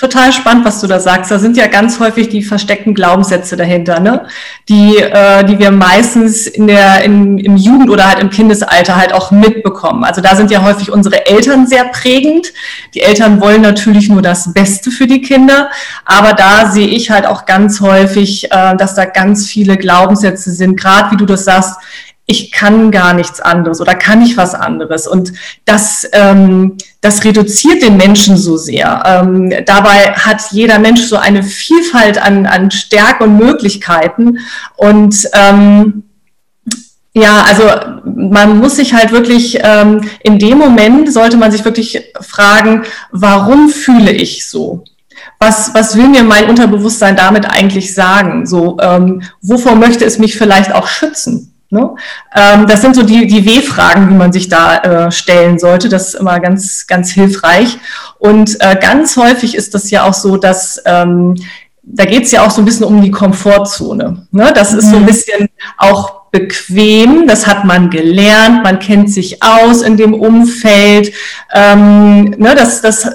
total 0.00 0.32
spannend, 0.32 0.64
was 0.64 0.80
du 0.80 0.86
da 0.86 0.98
sagst. 0.98 1.30
Da 1.30 1.38
sind 1.38 1.58
ja 1.58 1.66
ganz 1.66 2.00
häufig 2.00 2.30
die 2.30 2.42
versteckten 2.42 2.94
Glaubenssätze 2.94 3.54
dahinter, 3.54 4.00
ne? 4.00 4.26
die, 4.66 4.96
äh, 4.96 5.44
die 5.44 5.58
wir 5.58 5.70
meistens 5.70 6.46
in 6.46 6.68
der, 6.68 7.04
in, 7.04 7.38
im 7.38 7.58
Jugend- 7.58 7.90
oder 7.90 8.08
halt 8.08 8.18
im 8.18 8.30
Kindesalter 8.30 8.96
halt 8.96 9.12
auch 9.12 9.30
mitbekommen. 9.30 10.04
Also 10.04 10.22
da 10.22 10.34
sind 10.34 10.50
ja 10.50 10.62
häufig 10.62 10.90
unsere 10.90 11.26
Eltern 11.26 11.66
sehr 11.66 11.84
prägend. 11.84 12.50
Die 12.94 13.02
Eltern 13.02 13.42
wollen 13.42 13.60
natürlich 13.60 14.08
nur 14.08 14.22
das 14.22 14.54
Beste 14.54 14.90
für 14.90 15.06
die 15.06 15.20
Kinder, 15.20 15.70
aber 16.06 16.32
da 16.32 16.70
sehe 16.70 16.88
ich 16.88 17.10
halt 17.10 17.26
auch 17.26 17.44
ganz 17.44 17.82
häufig, 17.82 18.50
äh, 18.50 18.76
dass 18.76 18.94
da 18.94 19.04
ganz 19.04 19.48
viele 19.48 19.76
Glaubenssätze 19.76 20.50
sind, 20.50 20.80
gerade 20.80 21.10
wie 21.10 21.18
du 21.18 21.26
das 21.26 21.44
sagst, 21.44 21.74
ich 22.30 22.52
kann 22.52 22.90
gar 22.90 23.12
nichts 23.12 23.40
anderes 23.40 23.80
oder 23.80 23.94
kann 23.94 24.22
ich 24.22 24.36
was 24.36 24.54
anderes. 24.54 25.08
Und 25.08 25.32
das, 25.64 26.08
ähm, 26.12 26.76
das 27.00 27.24
reduziert 27.24 27.82
den 27.82 27.96
Menschen 27.96 28.36
so 28.36 28.56
sehr. 28.56 29.02
Ähm, 29.04 29.52
dabei 29.66 30.12
hat 30.12 30.52
jeder 30.52 30.78
Mensch 30.78 31.02
so 31.02 31.16
eine 31.16 31.42
Vielfalt 31.42 32.22
an, 32.22 32.46
an 32.46 32.70
Stärke 32.70 33.24
und 33.24 33.36
Möglichkeiten. 33.36 34.38
Und 34.76 35.28
ähm, 35.32 36.04
ja, 37.12 37.42
also 37.42 37.64
man 38.04 38.58
muss 38.58 38.76
sich 38.76 38.94
halt 38.94 39.10
wirklich, 39.10 39.58
ähm, 39.62 40.08
in 40.22 40.38
dem 40.38 40.58
Moment 40.58 41.12
sollte 41.12 41.36
man 41.36 41.50
sich 41.50 41.64
wirklich 41.64 42.12
fragen, 42.20 42.84
warum 43.10 43.68
fühle 43.68 44.12
ich 44.12 44.48
so? 44.48 44.84
was, 45.40 45.72
was 45.74 45.96
will 45.96 46.08
mir 46.08 46.22
mein 46.22 46.50
Unterbewusstsein 46.50 47.16
damit 47.16 47.50
eigentlich 47.50 47.94
sagen? 47.94 48.46
So, 48.46 48.76
ähm, 48.80 49.22
wovor 49.40 49.74
möchte 49.74 50.04
es 50.04 50.18
mich 50.18 50.36
vielleicht 50.36 50.72
auch 50.72 50.86
schützen? 50.86 51.49
Ne? 51.70 51.94
Ähm, 52.34 52.66
das 52.66 52.82
sind 52.82 52.96
so 52.96 53.02
die, 53.02 53.26
die 53.26 53.46
W-Fragen, 53.46 54.08
die 54.08 54.14
man 54.14 54.32
sich 54.32 54.48
da 54.48 54.78
äh, 54.78 55.10
stellen 55.12 55.58
sollte. 55.58 55.88
Das 55.88 56.08
ist 56.08 56.14
immer 56.14 56.40
ganz, 56.40 56.86
ganz 56.86 57.12
hilfreich. 57.12 57.78
Und 58.18 58.60
äh, 58.60 58.76
ganz 58.80 59.16
häufig 59.16 59.54
ist 59.54 59.74
das 59.74 59.90
ja 59.90 60.02
auch 60.02 60.14
so, 60.14 60.36
dass 60.36 60.82
ähm, 60.84 61.36
da 61.82 62.04
geht 62.04 62.24
es 62.24 62.32
ja 62.32 62.44
auch 62.44 62.50
so 62.50 62.60
ein 62.60 62.64
bisschen 62.64 62.84
um 62.84 63.00
die 63.00 63.10
Komfortzone. 63.10 64.26
Ne? 64.30 64.52
Das 64.54 64.74
ist 64.74 64.90
so 64.90 64.96
ein 64.96 65.02
mhm. 65.02 65.06
bisschen 65.06 65.48
auch 65.78 66.20
bequem, 66.30 67.26
das 67.26 67.46
hat 67.46 67.64
man 67.64 67.90
gelernt, 67.90 68.62
man 68.62 68.78
kennt 68.78 69.10
sich 69.10 69.42
aus 69.42 69.82
in 69.82 69.96
dem 69.96 70.14
Umfeld. 70.14 71.12
Ähm, 71.52 72.30
ne, 72.38 72.54
das, 72.54 72.82
das 72.82 73.10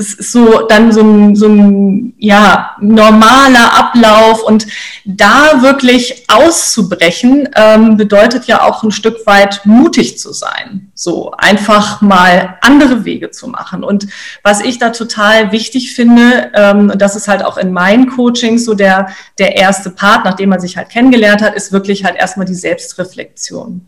das 0.00 0.14
ist 0.14 0.32
so 0.32 0.66
dann 0.66 0.92
so 0.92 1.02
ein, 1.02 1.36
so 1.36 1.46
ein 1.46 2.14
ja, 2.16 2.74
normaler 2.80 3.76
Ablauf 3.76 4.42
und 4.42 4.66
da 5.04 5.60
wirklich 5.60 6.24
auszubrechen, 6.26 7.50
ähm, 7.54 7.98
bedeutet 7.98 8.46
ja 8.46 8.62
auch 8.62 8.82
ein 8.82 8.92
Stück 8.92 9.26
weit 9.26 9.60
mutig 9.66 10.18
zu 10.18 10.32
sein. 10.32 10.90
So 10.94 11.32
einfach 11.32 12.00
mal 12.00 12.56
andere 12.62 13.04
Wege 13.04 13.30
zu 13.30 13.46
machen. 13.48 13.84
Und 13.84 14.06
was 14.42 14.62
ich 14.62 14.78
da 14.78 14.88
total 14.88 15.52
wichtig 15.52 15.94
finde, 15.94 16.50
ähm, 16.54 16.88
und 16.90 17.02
das 17.02 17.14
ist 17.14 17.28
halt 17.28 17.44
auch 17.44 17.58
in 17.58 17.70
meinen 17.70 18.08
Coachings 18.08 18.64
so 18.64 18.72
der, 18.72 19.10
der 19.38 19.56
erste 19.56 19.90
Part, 19.90 20.24
nachdem 20.24 20.48
man 20.48 20.60
sich 20.60 20.78
halt 20.78 20.88
kennengelernt 20.88 21.42
hat, 21.42 21.54
ist 21.54 21.72
wirklich 21.72 22.04
halt 22.04 22.16
erstmal 22.16 22.46
die 22.46 22.54
Selbstreflexion. 22.54 23.86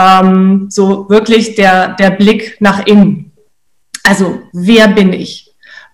Ähm, 0.00 0.66
so 0.68 1.08
wirklich 1.08 1.54
der, 1.54 1.90
der 1.94 2.10
Blick 2.10 2.56
nach 2.58 2.84
innen. 2.86 3.30
Also, 4.02 4.40
wer 4.52 4.88
bin 4.88 5.12
ich? 5.12 5.43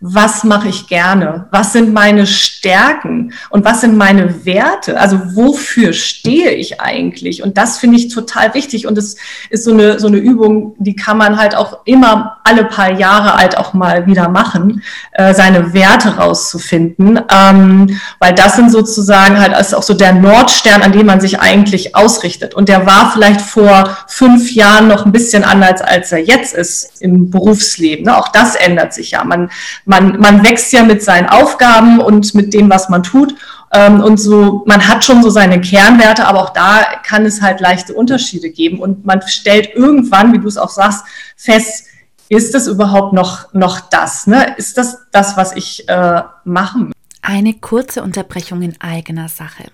Was 0.02 0.44
mache 0.44 0.68
ich 0.68 0.86
gerne, 0.86 1.46
was 1.50 1.74
sind 1.74 1.92
meine 1.92 2.26
Stärken? 2.26 3.34
Und 3.50 3.66
was 3.66 3.82
sind 3.82 3.98
meine 3.98 4.46
Werte, 4.46 4.98
also 4.98 5.20
wofür 5.34 5.92
stehe 5.92 6.52
ich 6.52 6.80
eigentlich? 6.80 7.42
Und 7.42 7.58
das 7.58 7.78
finde 7.78 7.98
ich 7.98 8.08
total 8.08 8.54
wichtig. 8.54 8.86
Und 8.86 8.96
es 8.96 9.16
ist 9.50 9.64
so 9.64 9.72
eine, 9.72 10.00
so 10.00 10.06
eine 10.06 10.16
Übung, 10.16 10.74
die 10.78 10.96
kann 10.96 11.18
man 11.18 11.36
halt 11.36 11.54
auch 11.54 11.80
immer 11.84 12.38
alle 12.44 12.64
paar 12.64 12.98
Jahre 12.98 13.34
halt 13.34 13.58
auch 13.58 13.74
mal 13.74 14.06
wieder 14.06 14.30
machen, 14.30 14.82
äh, 15.12 15.34
seine 15.34 15.74
Werte 15.74 16.16
rauszufinden, 16.16 17.20
ähm, 17.30 18.00
weil 18.18 18.34
das 18.34 18.56
sind 18.56 18.70
sozusagen 18.70 19.38
halt 19.38 19.58
ist 19.60 19.74
auch 19.74 19.82
so 19.82 19.92
der 19.92 20.14
Nordstern, 20.14 20.80
an 20.80 20.92
dem 20.92 21.06
man 21.06 21.20
sich 21.20 21.40
eigentlich 21.40 21.94
ausrichtet. 21.94 22.54
Und 22.54 22.70
der 22.70 22.86
war 22.86 23.12
vielleicht 23.12 23.42
vor 23.42 23.98
fünf 24.06 24.52
Jahren 24.52 24.88
noch 24.88 25.04
ein 25.04 25.12
bisschen 25.12 25.44
anders, 25.44 25.82
als 25.82 26.10
er 26.10 26.20
jetzt 26.20 26.54
ist 26.54 27.02
im 27.02 27.30
Berufsleben, 27.30 28.06
ne? 28.06 28.16
auch 28.16 28.28
das 28.28 28.54
ändert 28.54 28.94
sich 28.94 29.10
ja, 29.10 29.24
man 29.24 29.50
man, 29.90 30.20
man 30.20 30.44
wächst 30.44 30.72
ja 30.72 30.84
mit 30.84 31.02
seinen 31.02 31.28
Aufgaben 31.28 31.98
und 31.98 32.32
mit 32.34 32.54
dem, 32.54 32.70
was 32.70 32.88
man 32.88 33.02
tut. 33.02 33.34
Ähm, 33.72 34.00
und 34.00 34.18
so, 34.18 34.62
man 34.64 34.86
hat 34.86 35.04
schon 35.04 35.20
so 35.20 35.30
seine 35.30 35.60
Kernwerte, 35.60 36.26
aber 36.26 36.44
auch 36.44 36.50
da 36.50 36.84
kann 37.04 37.26
es 37.26 37.42
halt 37.42 37.60
leichte 37.60 37.94
Unterschiede 37.94 38.50
geben. 38.50 38.78
Und 38.78 39.04
man 39.04 39.20
stellt 39.22 39.74
irgendwann, 39.74 40.32
wie 40.32 40.38
du 40.38 40.46
es 40.46 40.58
auch 40.58 40.70
sagst, 40.70 41.04
fest, 41.36 41.86
ist 42.28 42.54
es 42.54 42.68
überhaupt 42.68 43.12
noch, 43.12 43.52
noch 43.52 43.80
das? 43.80 44.28
Ne? 44.28 44.54
Ist 44.56 44.78
das 44.78 44.98
das, 45.10 45.36
was 45.36 45.56
ich 45.56 45.88
äh, 45.88 46.22
machen 46.44 46.92
Eine 47.20 47.54
kurze 47.54 48.04
Unterbrechung 48.04 48.62
in 48.62 48.80
eigener 48.80 49.28
Sache. 49.28 49.64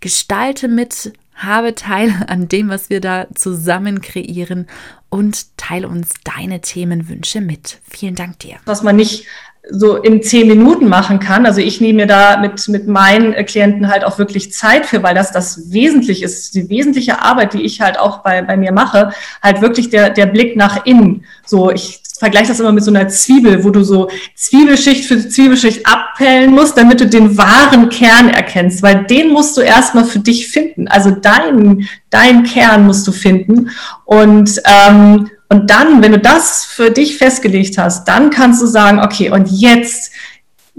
gestalte 0.00 0.68
mit, 0.68 1.14
habe 1.38 1.74
Teil 1.74 2.12
an 2.26 2.48
dem, 2.48 2.68
was 2.68 2.90
wir 2.90 3.00
da 3.00 3.26
zusammen 3.34 4.00
kreieren 4.00 4.66
und 5.08 5.56
teile 5.56 5.88
uns 5.88 6.14
deine 6.24 6.60
Themenwünsche 6.60 7.40
mit. 7.40 7.78
Vielen 7.88 8.14
Dank 8.14 8.40
dir. 8.40 8.56
Was 8.66 8.82
man 8.82 8.96
nicht 8.96 9.26
so 9.70 9.96
in 9.96 10.22
zehn 10.22 10.48
Minuten 10.48 10.88
machen 10.88 11.18
kann. 11.18 11.44
Also 11.44 11.60
ich 11.60 11.80
nehme 11.80 12.02
mir 12.02 12.06
da 12.06 12.38
mit, 12.38 12.68
mit 12.68 12.86
meinen 12.88 13.34
Klienten 13.44 13.88
halt 13.88 14.04
auch 14.04 14.18
wirklich 14.18 14.52
Zeit 14.52 14.86
für, 14.86 15.02
weil 15.02 15.14
das 15.14 15.32
das 15.32 15.72
Wesentliche 15.72 16.24
ist, 16.24 16.54
die 16.54 16.68
wesentliche 16.70 17.20
Arbeit, 17.20 17.52
die 17.54 17.62
ich 17.62 17.80
halt 17.80 17.98
auch 17.98 18.18
bei, 18.18 18.40
bei 18.42 18.56
mir 18.56 18.72
mache, 18.72 19.12
halt 19.42 19.60
wirklich 19.60 19.90
der, 19.90 20.10
der 20.10 20.26
Blick 20.26 20.56
nach 20.56 20.86
innen. 20.86 21.24
So, 21.44 21.70
ich 21.70 22.02
vergleiche 22.18 22.48
das 22.48 22.60
immer 22.60 22.72
mit 22.72 22.84
so 22.84 22.90
einer 22.90 23.08
Zwiebel, 23.08 23.64
wo 23.64 23.70
du 23.70 23.82
so 23.82 24.10
Zwiebelschicht 24.34 25.04
für 25.04 25.28
Zwiebelschicht 25.28 25.86
abpellen 25.86 26.50
musst, 26.52 26.76
damit 26.76 27.00
du 27.00 27.06
den 27.06 27.36
wahren 27.38 27.88
Kern 27.88 28.28
erkennst, 28.28 28.82
weil 28.82 29.04
den 29.04 29.30
musst 29.32 29.56
du 29.56 29.60
erstmal 29.60 30.04
für 30.04 30.18
dich 30.18 30.48
finden. 30.48 30.88
Also 30.88 31.10
deinen, 31.10 31.88
deinen 32.10 32.44
Kern 32.44 32.86
musst 32.86 33.06
du 33.06 33.12
finden. 33.12 33.70
Und 34.04 34.60
ähm, 34.64 35.30
und 35.50 35.70
dann, 35.70 36.02
wenn 36.02 36.12
du 36.12 36.18
das 36.18 36.66
für 36.66 36.90
dich 36.90 37.16
festgelegt 37.16 37.78
hast, 37.78 38.06
dann 38.06 38.28
kannst 38.28 38.60
du 38.60 38.66
sagen, 38.66 39.00
okay, 39.00 39.30
und 39.30 39.50
jetzt 39.50 40.12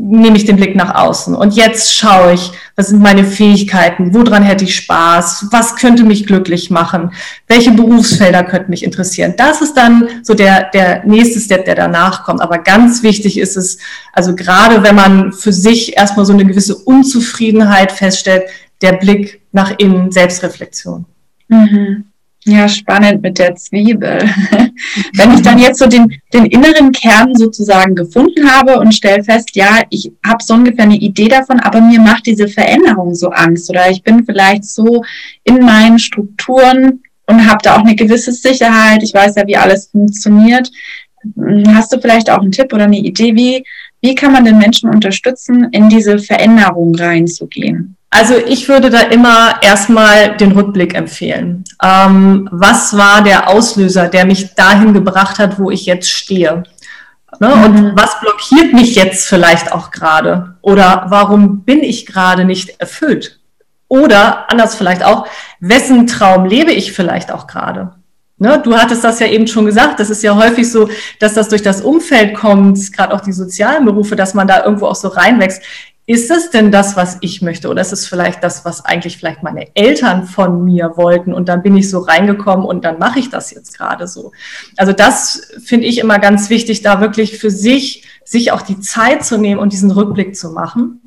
nehme 0.01 0.37
ich 0.37 0.45
den 0.45 0.55
Blick 0.55 0.77
nach 0.77 0.95
außen 0.95 1.35
und 1.35 1.55
jetzt 1.55 1.93
schaue 1.93 2.33
ich, 2.33 2.51
was 2.77 2.87
sind 2.87 3.01
meine 3.01 3.25
Fähigkeiten, 3.25 4.13
woran 4.13 4.43
hätte 4.43 4.63
ich 4.63 4.73
Spaß, 4.73 5.47
was 5.51 5.75
könnte 5.75 6.05
mich 6.05 6.25
glücklich 6.25 6.71
machen, 6.71 7.11
welche 7.47 7.71
Berufsfelder 7.71 8.45
könnten 8.45 8.71
mich 8.71 8.85
interessieren. 8.85 9.33
Das 9.35 9.61
ist 9.61 9.75
dann 9.75 10.07
so 10.23 10.35
der, 10.35 10.69
der 10.69 11.03
nächste 11.05 11.41
Step, 11.41 11.65
der 11.65 11.75
danach 11.75 12.23
kommt. 12.23 12.39
Aber 12.39 12.59
ganz 12.59 13.03
wichtig 13.03 13.37
ist 13.37 13.57
es, 13.57 13.77
also 14.13 14.35
gerade 14.35 14.83
wenn 14.83 14.95
man 14.95 15.33
für 15.33 15.51
sich 15.51 15.97
erstmal 15.97 16.25
so 16.25 16.31
eine 16.31 16.45
gewisse 16.45 16.77
Unzufriedenheit 16.77 17.91
feststellt, 17.91 18.43
der 18.81 18.93
Blick 18.93 19.41
nach 19.51 19.77
innen, 19.79 20.13
Selbstreflexion. 20.13 21.05
Mhm. 21.49 22.05
Ja, 22.45 22.69
spannend 22.69 23.21
mit 23.21 23.37
der 23.37 23.55
Zwiebel. 23.55 24.19
Wenn 25.13 25.33
ich 25.33 25.41
dann 25.41 25.59
jetzt 25.59 25.79
so 25.79 25.87
den, 25.87 26.13
den 26.33 26.45
inneren 26.45 26.91
Kern 26.93 27.35
sozusagen 27.35 27.95
gefunden 27.95 28.49
habe 28.49 28.79
und 28.79 28.95
stelle 28.95 29.23
fest, 29.23 29.55
ja, 29.55 29.81
ich 29.89 30.11
habe 30.25 30.41
so 30.41 30.53
ungefähr 30.53 30.85
eine 30.85 30.95
Idee 30.95 31.27
davon, 31.27 31.59
aber 31.59 31.81
mir 31.81 31.99
macht 31.99 32.25
diese 32.25 32.47
Veränderung 32.47 33.13
so 33.13 33.29
Angst 33.29 33.69
oder 33.69 33.89
ich 33.91 34.03
bin 34.03 34.23
vielleicht 34.23 34.63
so 34.63 35.03
in 35.43 35.59
meinen 35.59 35.99
Strukturen 35.99 37.03
und 37.27 37.45
habe 37.47 37.59
da 37.61 37.75
auch 37.75 37.83
eine 37.83 37.95
gewisse 37.95 38.31
Sicherheit. 38.31 39.03
Ich 39.03 39.13
weiß 39.13 39.35
ja, 39.35 39.45
wie 39.45 39.57
alles 39.57 39.87
funktioniert. 39.87 40.71
Hast 41.67 41.91
du 41.93 41.99
vielleicht 41.99 42.29
auch 42.29 42.41
einen 42.41 42.53
Tipp 42.53 42.71
oder 42.73 42.85
eine 42.85 42.99
Idee, 42.99 43.35
wie, 43.35 43.65
wie 44.01 44.15
kann 44.15 44.31
man 44.31 44.45
den 44.45 44.57
Menschen 44.57 44.89
unterstützen, 44.89 45.67
in 45.71 45.89
diese 45.89 46.17
Veränderung 46.17 46.95
reinzugehen? 46.95 47.97
Also 48.11 48.35
ich 48.35 48.67
würde 48.67 48.89
da 48.89 49.01
immer 49.01 49.61
erstmal 49.61 50.35
den 50.35 50.51
Rückblick 50.51 50.95
empfehlen. 50.95 51.63
Ähm, 51.83 52.49
was 52.51 52.97
war 52.97 53.21
der 53.21 53.49
Auslöser, 53.49 54.07
der 54.07 54.25
mich 54.25 54.55
dahin 54.55 54.93
gebracht 54.93 55.37
hat, 55.37 55.59
wo 55.59 55.69
ich 55.69 55.85
jetzt 55.85 56.09
stehe? 56.09 56.63
Ne? 57.39 57.53
Und 57.53 57.81
mhm. 57.81 57.91
was 57.95 58.19
blockiert 58.19 58.73
mich 58.73 58.95
jetzt 58.95 59.27
vielleicht 59.27 59.71
auch 59.71 59.91
gerade? 59.91 60.55
Oder 60.61 61.05
warum 61.09 61.61
bin 61.63 61.83
ich 61.83 62.07
gerade 62.07 62.45
nicht 62.45 62.79
erfüllt? 62.79 63.39
Oder 63.87 64.51
anders 64.51 64.75
vielleicht 64.75 65.03
auch, 65.03 65.27
wessen 65.59 66.07
Traum 66.07 66.45
lebe 66.45 66.71
ich 66.71 66.93
vielleicht 66.93 67.31
auch 67.31 67.47
gerade? 67.47 67.91
Ne, 68.41 68.61
du 68.63 68.73
hattest 68.77 69.03
das 69.03 69.19
ja 69.19 69.27
eben 69.27 69.47
schon 69.47 69.65
gesagt, 69.65 69.99
das 69.99 70.09
ist 70.09 70.23
ja 70.23 70.33
häufig 70.33 70.71
so, 70.71 70.89
dass 71.19 71.33
das 71.33 71.49
durch 71.49 71.61
das 71.61 71.81
Umfeld 71.81 72.33
kommt, 72.33 72.93
gerade 72.93 73.13
auch 73.13 73.19
die 73.19 73.33
sozialen 73.33 73.83
Berufe, 73.83 74.15
dass 74.15 74.33
man 74.33 74.47
da 74.47 74.63
irgendwo 74.63 74.85
auch 74.85 74.95
so 74.95 75.09
reinwächst 75.09 75.61
ist 76.09 76.31
es 76.31 76.49
denn 76.49 76.71
das, 76.71 76.97
was 76.97 77.19
ich 77.21 77.43
möchte? 77.43 77.69
Oder 77.69 77.81
ist 77.81 77.93
es 77.93 78.07
vielleicht 78.07 78.43
das, 78.43 78.65
was 78.65 78.83
eigentlich 78.83 79.17
vielleicht 79.17 79.43
meine 79.43 79.67
Eltern 79.75 80.25
von 80.25 80.65
mir 80.65 80.93
wollten? 80.95 81.35
Und 81.35 81.49
dann 81.49 81.61
bin 81.61 81.77
ich 81.77 81.87
so 81.87 81.99
reingekommen 81.99 82.65
und 82.65 82.83
dann 82.83 82.97
mache 82.97 83.19
ich 83.19 83.29
das 83.29 83.51
jetzt 83.51 83.77
gerade 83.77 84.07
so. 84.07 84.31
Also 84.75 84.91
das 84.91 85.51
finde 85.63 85.85
ich 85.85 85.99
immer 85.99 86.17
ganz 86.17 86.49
wichtig, 86.49 86.81
da 86.81 86.99
wirklich 86.99 87.37
für 87.37 87.51
sich, 87.51 88.07
sich 88.23 88.51
auch 88.51 88.63
die 88.63 88.79
Zeit 88.79 89.23
zu 89.23 89.37
nehmen 89.37 89.59
und 89.59 89.71
diesen 89.71 89.91
Rückblick 89.91 90.35
zu 90.35 90.49
machen. 90.49 90.99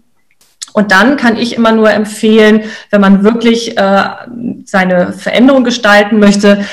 Und 0.72 0.92
dann 0.92 1.16
kann 1.16 1.36
ich 1.36 1.56
immer 1.56 1.72
nur 1.72 1.90
empfehlen, 1.90 2.62
wenn 2.90 3.00
man 3.00 3.24
wirklich 3.24 3.76
äh, 3.76 4.04
seine 4.64 5.12
Veränderung 5.14 5.64
gestalten 5.64 6.20
möchte, 6.20 6.64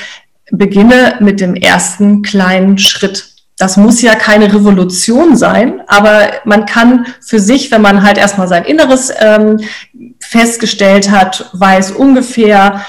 beginne 0.52 1.16
mit 1.20 1.40
dem 1.42 1.56
ersten 1.56 2.22
kleinen 2.22 2.78
Schritt. 2.78 3.39
Das 3.60 3.76
muss 3.76 4.02
ja 4.02 4.16
keine 4.16 4.54
Revolution 4.54 5.36
sein, 5.36 5.82
aber 5.88 6.30
man 6.46 6.66
kann 6.66 7.08
für 7.20 7.42
sich, 7.42 7.70
wenn 7.72 7.82
man 7.82 8.04
halt 8.04 8.18
erstmal 8.18 8.48
sein 8.48 8.64
Inneres 8.64 9.12
ähm, 9.20 9.60
festgestellt 10.22 11.12
hat, 11.12 11.50
weiß 11.52 11.92
ungefähr, 11.92 12.86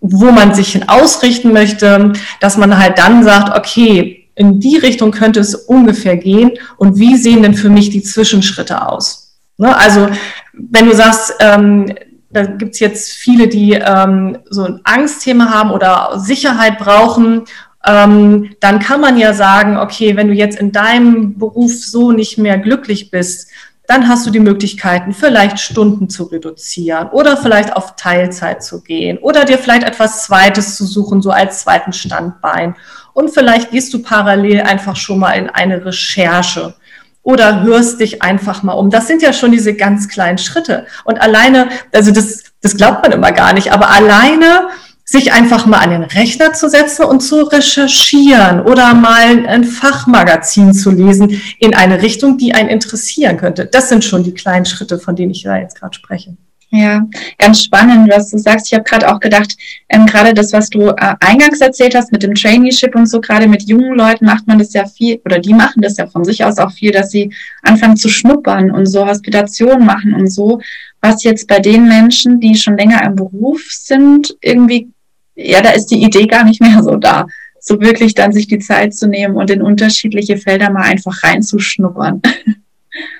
wo 0.00 0.32
man 0.32 0.54
sich 0.56 0.72
hin 0.72 0.88
ausrichten 0.88 1.52
möchte, 1.52 2.12
dass 2.40 2.56
man 2.56 2.76
halt 2.76 2.98
dann 2.98 3.22
sagt, 3.22 3.56
okay, 3.56 4.28
in 4.34 4.58
die 4.58 4.76
Richtung 4.76 5.12
könnte 5.12 5.38
es 5.38 5.54
ungefähr 5.54 6.16
gehen 6.16 6.50
und 6.78 6.98
wie 6.98 7.16
sehen 7.16 7.42
denn 7.42 7.54
für 7.54 7.70
mich 7.70 7.88
die 7.90 8.02
Zwischenschritte 8.02 8.88
aus? 8.88 9.38
Ne? 9.56 9.74
Also 9.76 10.08
wenn 10.52 10.86
du 10.86 10.96
sagst, 10.96 11.34
ähm, 11.38 11.94
da 12.30 12.44
gibt's 12.44 12.80
jetzt 12.80 13.12
viele, 13.12 13.46
die 13.46 13.72
ähm, 13.74 14.38
so 14.50 14.64
ein 14.64 14.80
Angstthema 14.82 15.50
haben 15.50 15.70
oder 15.70 16.18
Sicherheit 16.18 16.78
brauchen 16.78 17.44
ähm, 17.86 18.56
dann 18.60 18.80
kann 18.80 19.00
man 19.00 19.16
ja 19.16 19.32
sagen, 19.32 19.76
okay, 19.78 20.16
wenn 20.16 20.28
du 20.28 20.34
jetzt 20.34 20.58
in 20.58 20.72
deinem 20.72 21.38
Beruf 21.38 21.72
so 21.72 22.10
nicht 22.10 22.36
mehr 22.36 22.58
glücklich 22.58 23.10
bist, 23.10 23.48
dann 23.86 24.08
hast 24.08 24.26
du 24.26 24.30
die 24.30 24.40
Möglichkeiten, 24.40 25.12
vielleicht 25.12 25.60
Stunden 25.60 26.10
zu 26.10 26.24
reduzieren 26.24 27.08
oder 27.08 27.36
vielleicht 27.36 27.74
auf 27.76 27.94
Teilzeit 27.94 28.64
zu 28.64 28.82
gehen 28.82 29.18
oder 29.18 29.44
dir 29.44 29.58
vielleicht 29.58 29.84
etwas 29.84 30.24
Zweites 30.24 30.76
zu 30.76 30.84
suchen, 30.84 31.22
so 31.22 31.30
als 31.30 31.60
zweiten 31.60 31.92
Standbein. 31.92 32.74
Und 33.12 33.30
vielleicht 33.30 33.70
gehst 33.70 33.94
du 33.94 34.02
parallel 34.02 34.62
einfach 34.62 34.96
schon 34.96 35.20
mal 35.20 35.32
in 35.32 35.48
eine 35.48 35.84
Recherche 35.84 36.74
oder 37.22 37.62
hörst 37.62 38.00
dich 38.00 38.22
einfach 38.22 38.62
mal 38.62 38.74
um. 38.74 38.90
Das 38.90 39.06
sind 39.06 39.22
ja 39.22 39.32
schon 39.32 39.52
diese 39.52 39.74
ganz 39.74 40.08
kleinen 40.08 40.38
Schritte. 40.38 40.86
Und 41.04 41.20
alleine, 41.20 41.68
also 41.92 42.10
das, 42.10 42.44
das 42.60 42.76
glaubt 42.76 43.02
man 43.02 43.12
immer 43.12 43.32
gar 43.32 43.52
nicht, 43.52 43.72
aber 43.72 43.90
alleine 43.90 44.68
sich 45.08 45.32
einfach 45.32 45.66
mal 45.66 45.78
an 45.78 45.90
den 45.90 46.02
Rechner 46.02 46.52
zu 46.52 46.68
setzen 46.68 47.04
und 47.04 47.20
zu 47.20 47.42
recherchieren 47.42 48.60
oder 48.60 48.92
mal 48.92 49.46
ein 49.46 49.62
Fachmagazin 49.62 50.74
zu 50.74 50.90
lesen 50.90 51.40
in 51.60 51.74
eine 51.74 52.02
Richtung, 52.02 52.38
die 52.38 52.54
einen 52.54 52.68
interessieren 52.68 53.36
könnte. 53.36 53.66
Das 53.66 53.88
sind 53.88 54.04
schon 54.04 54.24
die 54.24 54.34
kleinen 54.34 54.66
Schritte, 54.66 54.98
von 54.98 55.14
denen 55.14 55.30
ich 55.30 55.44
da 55.44 55.56
jetzt 55.58 55.78
gerade 55.78 55.94
spreche. 55.94 56.36
Ja, 56.70 57.06
ganz 57.38 57.62
spannend, 57.62 58.10
was 58.12 58.30
du 58.30 58.38
sagst. 58.38 58.66
Ich 58.66 58.74
habe 58.74 58.82
gerade 58.82 59.08
auch 59.08 59.20
gedacht, 59.20 59.56
ähm, 59.88 60.04
gerade 60.04 60.34
das, 60.34 60.52
was 60.52 60.68
du 60.68 60.88
äh, 60.88 61.14
eingangs 61.20 61.60
erzählt 61.60 61.94
hast 61.94 62.10
mit 62.10 62.24
dem 62.24 62.34
Traineeship 62.34 62.92
und 62.96 63.06
so, 63.06 63.20
gerade 63.20 63.46
mit 63.46 63.68
jungen 63.68 63.96
Leuten 63.96 64.26
macht 64.26 64.48
man 64.48 64.58
das 64.58 64.72
ja 64.72 64.84
viel, 64.84 65.20
oder 65.24 65.38
die 65.38 65.54
machen 65.54 65.80
das 65.80 65.96
ja 65.96 66.08
von 66.08 66.24
sich 66.24 66.44
aus 66.44 66.58
auch 66.58 66.72
viel, 66.72 66.90
dass 66.90 67.12
sie 67.12 67.32
anfangen 67.62 67.96
zu 67.96 68.08
schnuppern 68.08 68.72
und 68.72 68.86
so 68.86 69.06
Hospitationen 69.06 69.86
machen 69.86 70.14
und 70.14 70.26
so, 70.26 70.60
was 71.00 71.22
jetzt 71.22 71.46
bei 71.46 71.60
den 71.60 71.86
Menschen, 71.86 72.40
die 72.40 72.56
schon 72.56 72.76
länger 72.76 73.00
im 73.04 73.14
Beruf 73.14 73.62
sind, 73.70 74.36
irgendwie 74.40 74.90
ja, 75.36 75.60
da 75.60 75.70
ist 75.70 75.86
die 75.86 76.02
Idee 76.02 76.26
gar 76.26 76.44
nicht 76.44 76.60
mehr 76.60 76.82
so 76.82 76.96
da. 76.96 77.26
So 77.60 77.80
wirklich 77.80 78.14
dann 78.14 78.32
sich 78.32 78.46
die 78.46 78.58
Zeit 78.58 78.94
zu 78.94 79.06
nehmen 79.06 79.36
und 79.36 79.50
in 79.50 79.62
unterschiedliche 79.62 80.36
Felder 80.36 80.70
mal 80.70 80.82
einfach 80.82 81.22
reinzuschnuppern. 81.22 82.22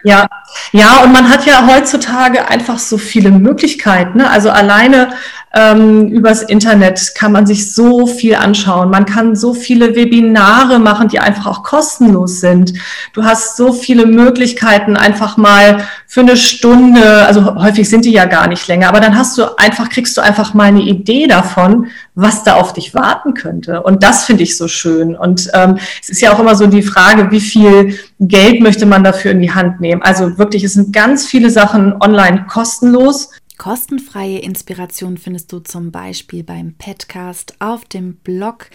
Ja, 0.04 0.26
ja, 0.72 1.02
und 1.02 1.12
man 1.12 1.28
hat 1.28 1.44
ja 1.46 1.66
heutzutage 1.66 2.48
einfach 2.48 2.78
so 2.78 2.96
viele 2.96 3.30
Möglichkeiten. 3.30 4.18
Ne? 4.18 4.30
Also 4.30 4.50
alleine 4.50 5.10
ähm, 5.56 6.08
übers 6.08 6.42
Internet 6.42 7.14
kann 7.14 7.32
man 7.32 7.46
sich 7.46 7.72
so 7.72 8.06
viel 8.06 8.34
anschauen. 8.34 8.90
Man 8.90 9.06
kann 9.06 9.34
so 9.34 9.54
viele 9.54 9.96
Webinare 9.96 10.78
machen, 10.78 11.08
die 11.08 11.18
einfach 11.18 11.46
auch 11.46 11.62
kostenlos 11.62 12.40
sind. 12.40 12.74
Du 13.14 13.24
hast 13.24 13.56
so 13.56 13.72
viele 13.72 14.04
Möglichkeiten, 14.04 14.96
einfach 14.96 15.38
mal 15.38 15.78
für 16.06 16.20
eine 16.20 16.36
Stunde, 16.36 17.24
also 17.24 17.54
häufig 17.54 17.88
sind 17.88 18.04
die 18.04 18.12
ja 18.12 18.26
gar 18.26 18.48
nicht 18.48 18.68
länger, 18.68 18.88
aber 18.88 19.00
dann 19.00 19.16
hast 19.16 19.38
du 19.38 19.58
einfach, 19.58 19.88
kriegst 19.88 20.14
du 20.18 20.20
einfach 20.20 20.52
mal 20.52 20.64
eine 20.64 20.82
Idee 20.82 21.26
davon, 21.26 21.86
was 22.14 22.44
da 22.44 22.56
auf 22.56 22.74
dich 22.74 22.94
warten 22.94 23.32
könnte. 23.32 23.82
Und 23.82 24.02
das 24.02 24.24
finde 24.24 24.42
ich 24.42 24.58
so 24.58 24.68
schön. 24.68 25.16
Und 25.16 25.50
ähm, 25.54 25.78
es 26.02 26.10
ist 26.10 26.20
ja 26.20 26.34
auch 26.34 26.38
immer 26.38 26.54
so 26.54 26.66
die 26.66 26.82
Frage, 26.82 27.30
wie 27.30 27.40
viel 27.40 27.98
Geld 28.20 28.60
möchte 28.60 28.84
man 28.84 29.04
dafür 29.04 29.30
in 29.30 29.40
die 29.40 29.52
Hand 29.52 29.80
nehmen. 29.80 30.02
Also 30.02 30.36
wirklich, 30.36 30.64
es 30.64 30.74
sind 30.74 30.92
ganz 30.92 31.26
viele 31.26 31.48
Sachen 31.48 31.94
online 32.00 32.44
kostenlos. 32.46 33.30
Kostenfreie 33.58 34.38
Inspiration 34.38 35.16
findest 35.16 35.52
du 35.52 35.58
zum 35.60 35.90
Beispiel 35.90 36.44
beim 36.44 36.74
Podcast 36.74 37.54
auf 37.58 37.86
dem 37.86 38.16
Blog 38.16 38.68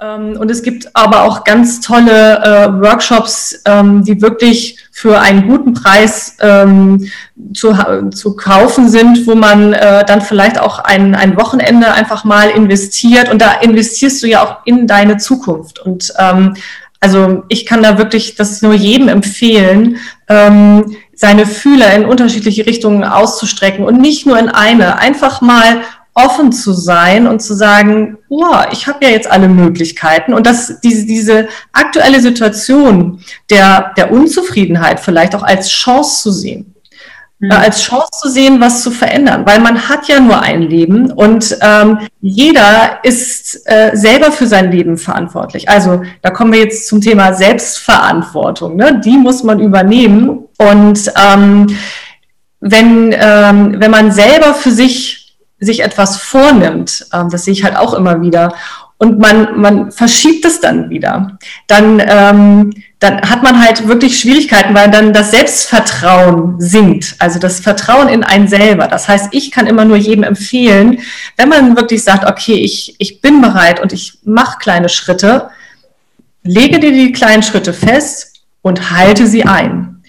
Ähm, 0.00 0.36
und 0.38 0.50
es 0.50 0.62
gibt 0.62 0.94
aber 0.94 1.22
auch 1.22 1.44
ganz 1.44 1.80
tolle 1.80 2.42
äh, 2.42 2.82
Workshops, 2.82 3.62
ähm, 3.64 4.04
die 4.04 4.20
wirklich 4.20 4.78
für 4.92 5.18
einen 5.18 5.48
guten 5.48 5.72
Preis 5.72 6.36
ähm, 6.40 7.10
zu, 7.54 7.74
zu 8.10 8.36
kaufen 8.36 8.88
sind, 8.90 9.26
wo 9.26 9.34
man 9.34 9.72
äh, 9.72 10.04
dann 10.04 10.20
vielleicht 10.20 10.60
auch 10.60 10.80
ein, 10.80 11.14
ein 11.14 11.36
Wochenende 11.36 11.92
einfach 11.92 12.24
mal 12.24 12.50
investiert. 12.50 13.30
Und 13.30 13.40
da 13.40 13.52
investierst 13.52 14.22
du 14.22 14.26
ja 14.26 14.44
auch 14.44 14.66
in 14.66 14.86
deine 14.86 15.16
Zukunft. 15.16 15.78
Und 15.78 16.12
ähm, 16.18 16.54
also 17.00 17.44
ich 17.48 17.66
kann 17.66 17.82
da 17.82 17.98
wirklich 17.98 18.34
das 18.34 18.62
nur 18.62 18.74
jedem 18.74 19.08
empfehlen, 19.08 19.98
ähm, 20.28 20.96
seine 21.14 21.46
Fühler 21.46 21.94
in 21.94 22.04
unterschiedliche 22.04 22.66
Richtungen 22.66 23.04
auszustrecken 23.04 23.84
und 23.84 24.00
nicht 24.00 24.26
nur 24.26 24.38
in 24.38 24.48
eine. 24.48 24.98
Einfach 24.98 25.40
mal 25.40 25.82
offen 26.16 26.50
zu 26.50 26.72
sein 26.72 27.26
und 27.26 27.40
zu 27.42 27.54
sagen, 27.54 28.16
oh, 28.30 28.56
ich 28.72 28.86
habe 28.86 29.04
ja 29.04 29.10
jetzt 29.10 29.30
alle 29.30 29.48
Möglichkeiten 29.48 30.32
und 30.32 30.46
dass 30.46 30.80
diese, 30.80 31.04
diese 31.04 31.48
aktuelle 31.72 32.20
Situation 32.20 33.20
der, 33.50 33.92
der 33.98 34.10
Unzufriedenheit 34.10 34.98
vielleicht 34.98 35.34
auch 35.34 35.42
als 35.42 35.68
Chance 35.68 36.22
zu 36.22 36.30
sehen. 36.32 36.74
Mhm. 37.38 37.50
Äh, 37.50 37.54
als 37.54 37.82
Chance 37.82 38.08
zu 38.12 38.30
sehen, 38.30 38.60
was 38.62 38.82
zu 38.82 38.90
verändern, 38.90 39.44
weil 39.44 39.60
man 39.60 39.90
hat 39.90 40.08
ja 40.08 40.18
nur 40.18 40.40
ein 40.40 40.62
Leben 40.62 41.12
und 41.12 41.54
ähm, 41.60 41.98
jeder 42.22 43.00
ist 43.02 43.60
äh, 43.66 43.90
selber 43.92 44.32
für 44.32 44.46
sein 44.46 44.72
Leben 44.72 44.96
verantwortlich. 44.96 45.68
Also 45.68 46.02
da 46.22 46.30
kommen 46.30 46.54
wir 46.54 46.60
jetzt 46.60 46.88
zum 46.88 47.02
Thema 47.02 47.34
Selbstverantwortung. 47.34 48.76
Ne? 48.76 49.02
Die 49.04 49.18
muss 49.18 49.42
man 49.42 49.60
übernehmen 49.60 50.46
und 50.56 51.12
ähm, 51.14 51.66
wenn, 52.60 53.12
ähm, 53.12 53.76
wenn 53.80 53.90
man 53.90 54.10
selber 54.12 54.54
für 54.54 54.70
sich 54.70 55.25
sich 55.58 55.80
etwas 55.80 56.18
vornimmt, 56.18 57.06
ähm, 57.12 57.30
das 57.30 57.44
sehe 57.44 57.52
ich 57.52 57.64
halt 57.64 57.76
auch 57.76 57.94
immer 57.94 58.20
wieder, 58.20 58.54
und 58.98 59.18
man, 59.18 59.60
man 59.60 59.92
verschiebt 59.92 60.44
es 60.46 60.60
dann 60.60 60.88
wieder, 60.88 61.36
dann, 61.66 62.00
ähm, 62.00 62.72
dann 62.98 63.20
hat 63.20 63.42
man 63.42 63.62
halt 63.62 63.86
wirklich 63.86 64.18
Schwierigkeiten, 64.18 64.74
weil 64.74 64.90
dann 64.90 65.12
das 65.12 65.32
Selbstvertrauen 65.32 66.58
sinkt, 66.58 67.14
also 67.18 67.38
das 67.38 67.60
Vertrauen 67.60 68.08
in 68.08 68.24
einen 68.24 68.48
selber. 68.48 68.88
Das 68.88 69.06
heißt, 69.06 69.28
ich 69.32 69.50
kann 69.50 69.66
immer 69.66 69.84
nur 69.84 69.98
jedem 69.98 70.24
empfehlen, 70.24 71.00
wenn 71.36 71.50
man 71.50 71.76
wirklich 71.76 72.02
sagt, 72.04 72.24
okay, 72.24 72.54
ich, 72.54 72.96
ich 72.98 73.20
bin 73.20 73.42
bereit 73.42 73.80
und 73.80 73.92
ich 73.92 74.20
mache 74.24 74.58
kleine 74.58 74.88
Schritte, 74.88 75.50
lege 76.42 76.80
dir 76.80 76.92
die 76.92 77.12
kleinen 77.12 77.42
Schritte 77.42 77.74
fest 77.74 78.32
und 78.62 78.90
halte 78.90 79.26
sie 79.26 79.44
ein. 79.44 80.02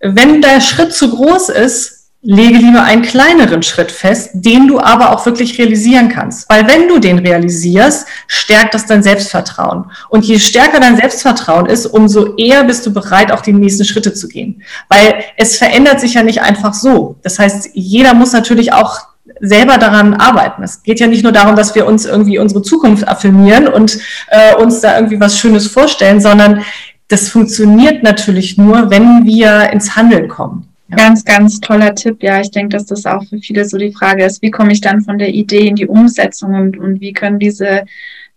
Wenn 0.00 0.42
der 0.42 0.60
Schritt 0.60 0.92
zu 0.92 1.10
groß 1.10 1.48
ist, 1.48 1.99
lege 2.22 2.58
lieber 2.58 2.82
einen 2.82 3.02
kleineren 3.02 3.62
Schritt 3.62 3.90
fest, 3.90 4.30
den 4.34 4.68
du 4.68 4.78
aber 4.78 5.12
auch 5.12 5.24
wirklich 5.24 5.58
realisieren 5.58 6.10
kannst. 6.10 6.48
Weil 6.50 6.68
wenn 6.68 6.86
du 6.86 6.98
den 6.98 7.18
realisierst, 7.18 8.06
stärkt 8.26 8.74
das 8.74 8.84
dein 8.84 9.02
Selbstvertrauen. 9.02 9.86
Und 10.10 10.26
je 10.26 10.38
stärker 10.38 10.80
dein 10.80 10.96
Selbstvertrauen 10.96 11.66
ist, 11.66 11.86
umso 11.86 12.36
eher 12.36 12.64
bist 12.64 12.84
du 12.84 12.92
bereit, 12.92 13.32
auch 13.32 13.40
die 13.40 13.54
nächsten 13.54 13.84
Schritte 13.84 14.12
zu 14.12 14.28
gehen. 14.28 14.62
Weil 14.88 15.24
es 15.38 15.56
verändert 15.56 16.00
sich 16.00 16.14
ja 16.14 16.22
nicht 16.22 16.42
einfach 16.42 16.74
so. 16.74 17.16
Das 17.22 17.38
heißt, 17.38 17.70
jeder 17.72 18.12
muss 18.12 18.32
natürlich 18.32 18.72
auch 18.74 19.00
selber 19.40 19.78
daran 19.78 20.14
arbeiten. 20.14 20.62
Es 20.62 20.82
geht 20.82 21.00
ja 21.00 21.06
nicht 21.06 21.22
nur 21.22 21.32
darum, 21.32 21.56
dass 21.56 21.74
wir 21.74 21.86
uns 21.86 22.04
irgendwie 22.04 22.38
unsere 22.38 22.62
Zukunft 22.62 23.08
affirmieren 23.08 23.66
und 23.66 23.98
äh, 24.28 24.54
uns 24.56 24.80
da 24.80 24.96
irgendwie 24.96 25.20
was 25.20 25.38
Schönes 25.38 25.68
vorstellen, 25.68 26.20
sondern 26.20 26.64
das 27.08 27.28
funktioniert 27.28 28.02
natürlich 28.02 28.58
nur, 28.58 28.90
wenn 28.90 29.24
wir 29.24 29.70
ins 29.70 29.96
Handeln 29.96 30.28
kommen. 30.28 30.69
Ganz, 30.96 31.24
ganz 31.24 31.60
toller 31.60 31.94
Tipp. 31.94 32.22
Ja, 32.22 32.40
ich 32.40 32.50
denke, 32.50 32.76
dass 32.76 32.86
das 32.86 33.06
auch 33.06 33.24
für 33.24 33.38
viele 33.38 33.64
so 33.64 33.78
die 33.78 33.92
Frage 33.92 34.24
ist, 34.24 34.42
wie 34.42 34.50
komme 34.50 34.72
ich 34.72 34.80
dann 34.80 35.02
von 35.02 35.18
der 35.18 35.28
Idee 35.28 35.68
in 35.68 35.76
die 35.76 35.86
Umsetzung 35.86 36.54
und, 36.54 36.78
und 36.78 37.00
wie 37.00 37.12
können 37.12 37.38
diese 37.38 37.84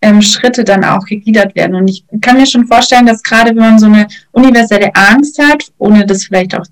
ähm, 0.01 0.21
Schritte 0.21 0.63
dann 0.63 0.83
auch 0.83 1.05
gegliedert 1.05 1.55
werden. 1.55 1.75
Und 1.75 1.87
ich 1.87 2.05
kann 2.21 2.37
mir 2.37 2.45
schon 2.45 2.67
vorstellen, 2.67 3.05
dass 3.05 3.23
gerade 3.23 3.51
wenn 3.51 3.57
man 3.57 3.79
so 3.79 3.85
eine 3.87 4.07
universelle 4.31 4.91
Angst 4.93 5.39
hat, 5.41 5.71
ohne 5.77 6.05
das 6.05 6.25
vielleicht 6.25 6.55
auch 6.55 6.65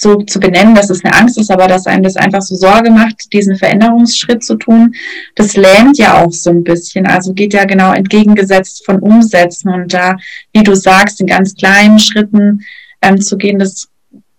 so 0.00 0.22
zu 0.22 0.38
benennen, 0.38 0.76
dass 0.76 0.90
es 0.90 1.04
eine 1.04 1.14
Angst 1.14 1.38
ist, 1.38 1.50
aber 1.50 1.66
dass 1.66 1.86
einem 1.86 2.04
das 2.04 2.16
einfach 2.16 2.42
so 2.42 2.54
Sorge 2.54 2.90
macht, 2.90 3.32
diesen 3.32 3.56
Veränderungsschritt 3.56 4.44
zu 4.44 4.54
tun, 4.54 4.94
das 5.34 5.56
lähmt 5.56 5.98
ja 5.98 6.22
auch 6.22 6.30
so 6.30 6.50
ein 6.50 6.62
bisschen. 6.62 7.06
Also 7.06 7.32
geht 7.32 7.52
ja 7.52 7.64
genau 7.64 7.92
entgegengesetzt 7.92 8.84
von 8.86 9.00
Umsetzen 9.00 9.70
und 9.70 9.92
da, 9.92 10.16
wie 10.52 10.62
du 10.62 10.76
sagst, 10.76 11.20
in 11.20 11.26
ganz 11.26 11.54
kleinen 11.54 11.98
Schritten 11.98 12.60
ähm, 13.02 13.20
zu 13.20 13.36
gehen, 13.36 13.58
das 13.58 13.88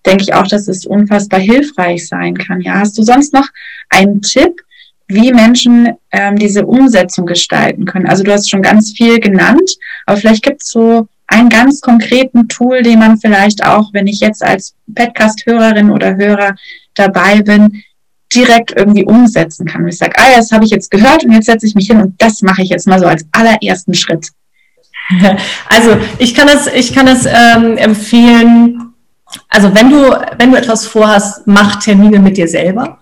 denke 0.05 0.23
ich 0.23 0.33
auch, 0.33 0.47
dass 0.47 0.67
es 0.67 0.85
unfassbar 0.85 1.39
hilfreich 1.39 2.07
sein 2.07 2.37
kann. 2.37 2.61
Ja, 2.61 2.79
hast 2.79 2.97
du 2.97 3.03
sonst 3.03 3.33
noch 3.33 3.47
einen 3.89 4.21
Tipp, 4.21 4.61
wie 5.07 5.33
Menschen 5.33 5.89
ähm, 6.11 6.37
diese 6.37 6.65
Umsetzung 6.65 7.25
gestalten 7.25 7.85
können? 7.85 8.07
Also 8.07 8.23
du 8.23 8.31
hast 8.31 8.49
schon 8.49 8.61
ganz 8.61 8.91
viel 8.91 9.19
genannt, 9.19 9.77
aber 10.05 10.17
vielleicht 10.17 10.43
gibt 10.43 10.61
es 10.61 10.69
so 10.69 11.07
einen 11.27 11.49
ganz 11.49 11.81
konkreten 11.81 12.47
Tool, 12.47 12.81
den 12.81 12.99
man 12.99 13.19
vielleicht 13.19 13.63
auch, 13.65 13.93
wenn 13.93 14.07
ich 14.07 14.19
jetzt 14.19 14.43
als 14.43 14.75
Podcast-Hörerin 14.93 15.91
oder 15.91 16.15
Hörer 16.15 16.55
dabei 16.95 17.41
bin, 17.41 17.83
direkt 18.33 18.71
irgendwie 18.75 19.05
umsetzen 19.05 19.65
kann. 19.65 19.83
Und 19.83 19.89
ich 19.89 19.97
sage, 19.97 20.13
ah, 20.17 20.35
das 20.35 20.51
habe 20.51 20.65
ich 20.65 20.71
jetzt 20.71 20.91
gehört 20.91 21.23
und 21.23 21.31
jetzt 21.31 21.45
setze 21.45 21.65
ich 21.65 21.75
mich 21.75 21.87
hin 21.87 22.01
und 22.01 22.21
das 22.21 22.41
mache 22.41 22.61
ich 22.61 22.69
jetzt 22.69 22.87
mal 22.87 22.99
so 22.99 23.07
als 23.07 23.25
allerersten 23.31 23.93
Schritt. 23.93 24.27
Also 25.67 25.97
ich 26.19 26.35
kann 26.35 26.47
es, 26.47 26.67
ich 26.67 26.93
kann 26.93 27.07
es 27.07 27.25
ähm, 27.25 27.77
empfehlen, 27.77 28.88
also 29.47 29.73
wenn 29.75 29.89
du, 29.89 30.15
wenn 30.37 30.51
du 30.51 30.57
etwas 30.57 30.85
vorhast, 30.85 31.45
mach 31.45 31.77
Termine 31.77 32.19
mit 32.19 32.37
dir 32.37 32.47
selber 32.47 32.99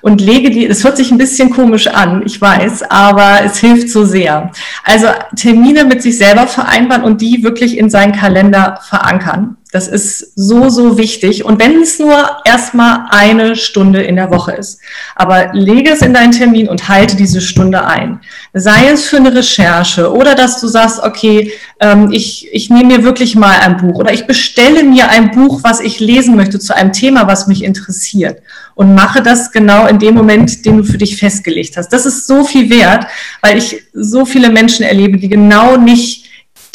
und 0.00 0.20
lege 0.20 0.50
die, 0.50 0.66
es 0.66 0.84
hört 0.84 0.96
sich 0.96 1.10
ein 1.10 1.18
bisschen 1.18 1.50
komisch 1.50 1.86
an, 1.86 2.22
ich 2.24 2.40
weiß, 2.40 2.82
aber 2.90 3.40
es 3.44 3.58
hilft 3.58 3.88
so 3.88 4.04
sehr. 4.04 4.50
Also 4.84 5.06
Termine 5.36 5.84
mit 5.84 6.02
sich 6.02 6.18
selber 6.18 6.46
vereinbaren 6.46 7.04
und 7.04 7.20
die 7.20 7.42
wirklich 7.42 7.78
in 7.78 7.88
seinen 7.88 8.12
Kalender 8.12 8.80
verankern. 8.82 9.56
Das 9.72 9.88
ist 9.88 10.34
so, 10.36 10.68
so 10.68 10.98
wichtig. 10.98 11.46
Und 11.46 11.58
wenn 11.58 11.80
es 11.80 11.98
nur 11.98 12.14
erstmal 12.44 13.06
eine 13.08 13.56
Stunde 13.56 14.02
in 14.02 14.16
der 14.16 14.30
Woche 14.30 14.52
ist. 14.52 14.78
Aber 15.16 15.54
lege 15.54 15.90
es 15.90 16.02
in 16.02 16.12
deinen 16.12 16.32
Termin 16.32 16.68
und 16.68 16.90
halte 16.90 17.16
diese 17.16 17.40
Stunde 17.40 17.86
ein. 17.86 18.20
Sei 18.52 18.90
es 18.90 19.06
für 19.06 19.16
eine 19.16 19.34
Recherche 19.34 20.12
oder 20.12 20.34
dass 20.34 20.60
du 20.60 20.66
sagst, 20.68 21.02
okay, 21.02 21.52
ähm, 21.80 22.10
ich, 22.12 22.52
ich 22.52 22.68
nehme 22.68 22.98
mir 22.98 23.02
wirklich 23.02 23.34
mal 23.34 23.60
ein 23.60 23.78
Buch 23.78 23.94
oder 23.94 24.12
ich 24.12 24.26
bestelle 24.26 24.84
mir 24.84 25.08
ein 25.08 25.30
Buch, 25.30 25.60
was 25.62 25.80
ich 25.80 26.00
lesen 26.00 26.36
möchte 26.36 26.58
zu 26.58 26.76
einem 26.76 26.92
Thema, 26.92 27.26
was 27.26 27.46
mich 27.46 27.64
interessiert. 27.64 28.42
Und 28.74 28.94
mache 28.94 29.22
das 29.22 29.52
genau 29.52 29.86
in 29.86 29.98
dem 29.98 30.14
Moment, 30.14 30.66
den 30.66 30.76
du 30.76 30.84
für 30.84 30.98
dich 30.98 31.16
festgelegt 31.16 31.78
hast. 31.78 31.88
Das 31.94 32.04
ist 32.04 32.26
so 32.26 32.44
viel 32.44 32.68
wert, 32.68 33.06
weil 33.40 33.56
ich 33.56 33.84
so 33.94 34.26
viele 34.26 34.50
Menschen 34.50 34.84
erlebe, 34.84 35.16
die 35.16 35.30
genau 35.30 35.78
nicht 35.78 36.21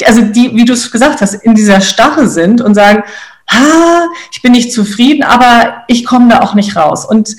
also 0.04 0.22
die, 0.22 0.54
wie 0.54 0.64
du 0.64 0.72
es 0.72 0.90
gesagt 0.90 1.20
hast, 1.20 1.34
in 1.34 1.54
dieser 1.54 1.80
Starre 1.80 2.28
sind 2.28 2.60
und 2.60 2.74
sagen, 2.74 3.02
ha, 3.50 4.08
ich 4.32 4.42
bin 4.42 4.52
nicht 4.52 4.72
zufrieden, 4.72 5.22
aber 5.22 5.84
ich 5.88 6.04
komme 6.04 6.28
da 6.28 6.40
auch 6.40 6.54
nicht 6.54 6.76
raus. 6.76 7.04
Und 7.04 7.36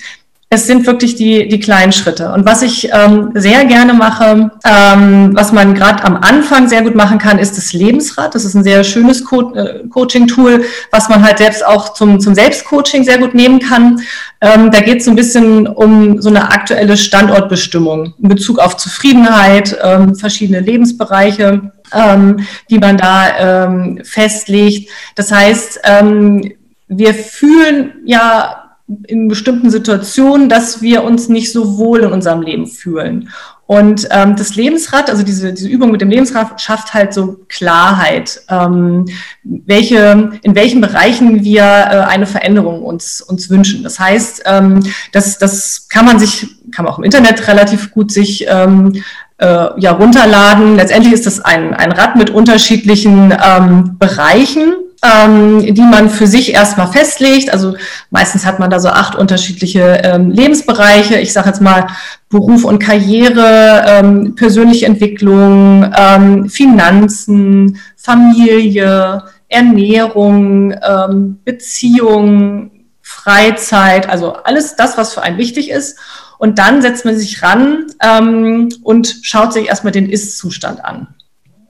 es 0.52 0.66
sind 0.66 0.88
wirklich 0.88 1.16
die, 1.16 1.48
die 1.48 1.60
kleinen 1.60 1.92
Schritte. 1.92 2.34
Und 2.34 2.44
was 2.44 2.64
ich 2.64 2.90
ähm, 2.92 3.30
sehr 3.36 3.66
gerne 3.66 3.94
mache, 3.94 4.50
ähm, 4.66 5.30
was 5.36 5.52
man 5.52 5.76
gerade 5.76 6.04
am 6.04 6.18
Anfang 6.18 6.68
sehr 6.68 6.82
gut 6.82 6.96
machen 6.96 7.20
kann, 7.20 7.38
ist 7.38 7.56
das 7.56 7.72
Lebensrad. 7.72 8.34
Das 8.34 8.46
ist 8.46 8.56
ein 8.56 8.64
sehr 8.64 8.84
schönes 8.84 9.24
Co 9.24 9.54
äh, 9.54 9.88
Coaching-Tool, 9.88 10.64
was 10.90 11.08
man 11.08 11.24
halt 11.24 11.38
selbst 11.38 11.64
auch 11.64 11.94
zum, 11.94 12.20
zum 12.20 12.34
Selbstcoaching 12.34 13.04
sehr 13.04 13.20
gut 13.20 13.36
nehmen 13.36 13.60
kann. 13.60 14.02
Ähm, 14.42 14.72
da 14.72 14.80
geht 14.82 15.00
es 15.00 15.06
so 15.06 15.12
ein 15.12 15.16
bisschen 15.16 15.68
um 15.68 16.20
so 16.20 16.30
eine 16.30 16.52
aktuelle 16.52 16.98
Standortbestimmung 16.98 18.16
in 18.18 18.30
Bezug 18.30 18.58
auf 18.58 18.76
Zufriedenheit, 18.76 19.78
ähm, 19.84 20.16
verschiedene 20.16 20.62
Lebensbereiche 20.62 21.74
ähm, 21.94 22.46
die 22.70 22.80
man 22.80 22.98
da 22.98 23.66
ähm, 23.66 24.00
festlegt. 24.04 24.90
Das 25.16 25.32
heißt, 25.32 25.82
ähm, 25.84 26.54
wir 26.88 27.14
fühlen 27.14 27.94
ja 28.06 28.78
in 29.08 29.28
bestimmten 29.28 29.70
Situationen, 29.70 30.50
dass 30.50 30.82
wir 30.82 31.04
uns 31.04 31.30
nicht 31.30 31.52
so 31.52 31.78
wohl 31.78 32.02
in 32.02 32.12
unserem 32.12 32.42
Leben 32.42 32.66
fühlen. 32.66 33.30
Und 33.70 34.08
ähm, 34.10 34.36
das 34.36 34.56
Lebensrad, 34.56 35.12
also 35.12 35.22
diese, 35.22 35.54
diese 35.54 35.70
Übung 35.70 35.92
mit 35.92 36.02
dem 36.02 36.10
Lebensrad, 36.10 36.60
schafft 36.60 36.96
halt 36.96 37.14
so 37.14 37.42
Klarheit, 37.50 38.42
ähm, 38.50 39.06
welche, 39.44 40.32
in 40.42 40.56
welchen 40.56 40.82
Bereichen 40.82 41.44
wir 41.44 41.62
äh, 41.62 41.66
eine 42.08 42.26
Veränderung 42.26 42.82
uns, 42.82 43.22
uns 43.22 43.48
wünschen. 43.52 43.84
Das 43.84 44.00
heißt, 44.00 44.42
ähm, 44.48 44.80
das, 45.12 45.38
das 45.38 45.88
kann 45.88 46.04
man 46.08 46.18
sich, 46.18 46.48
kann 46.72 46.86
man 46.86 46.96
auch 46.96 46.98
im 46.98 47.04
Internet 47.04 47.48
relativ 47.48 47.92
gut 47.92 48.12
sich 48.12 48.48
ähm, 48.50 48.92
äh, 48.96 49.02
ja, 49.42 49.92
runterladen. 49.92 50.76
Letztendlich 50.76 51.14
ist 51.14 51.26
das 51.26 51.40
ein, 51.40 51.74
ein 51.74 51.92
Rad 51.92 52.16
mit 52.18 52.30
unterschiedlichen 52.30 53.32
ähm, 53.32 53.98
Bereichen, 53.98 54.74
ähm, 55.02 55.74
die 55.74 55.82
man 55.82 56.10
für 56.10 56.28
sich 56.28 56.54
erstmal 56.54 56.88
festlegt. 56.88 57.52
Also 57.52 57.76
meistens 58.10 58.46
hat 58.46 58.60
man 58.60 58.70
da 58.70 58.80
so 58.80 58.90
acht 58.90 59.16
unterschiedliche 59.16 60.02
ähm, 60.04 60.32
Lebensbereiche. 60.32 61.20
Ich 61.20 61.32
sage 61.32 61.50
jetzt 61.50 61.62
mal 61.62 61.88
Beruf 62.30 62.66
und 62.66 62.80
Karriere, 62.80 63.86
ähm, 63.88 64.36
persönliche 64.36 64.86
Entwicklung, 64.86 65.92
ähm, 65.98 66.50
Finanzen, 66.50 67.80
Familie, 67.96 69.24
Ernährung, 69.48 70.74
ähm, 70.74 71.40
Beziehung, 71.44 72.72
Freizeit, 73.02 74.08
also 74.08 74.34
alles 74.34 74.76
das, 74.76 74.98
was 74.98 75.14
für 75.14 75.24
einen 75.24 75.38
wichtig 75.38 75.72
ist. 75.72 75.98
Und 76.40 76.58
dann 76.58 76.82
setzt 76.82 77.04
man 77.04 77.18
sich 77.18 77.44
ran 77.44 77.88
ähm, 78.02 78.70
und 78.82 79.20
schaut 79.24 79.52
sich 79.52 79.68
erstmal 79.68 79.92
den 79.92 80.10
Ist-Zustand 80.10 80.84
an. 80.84 81.08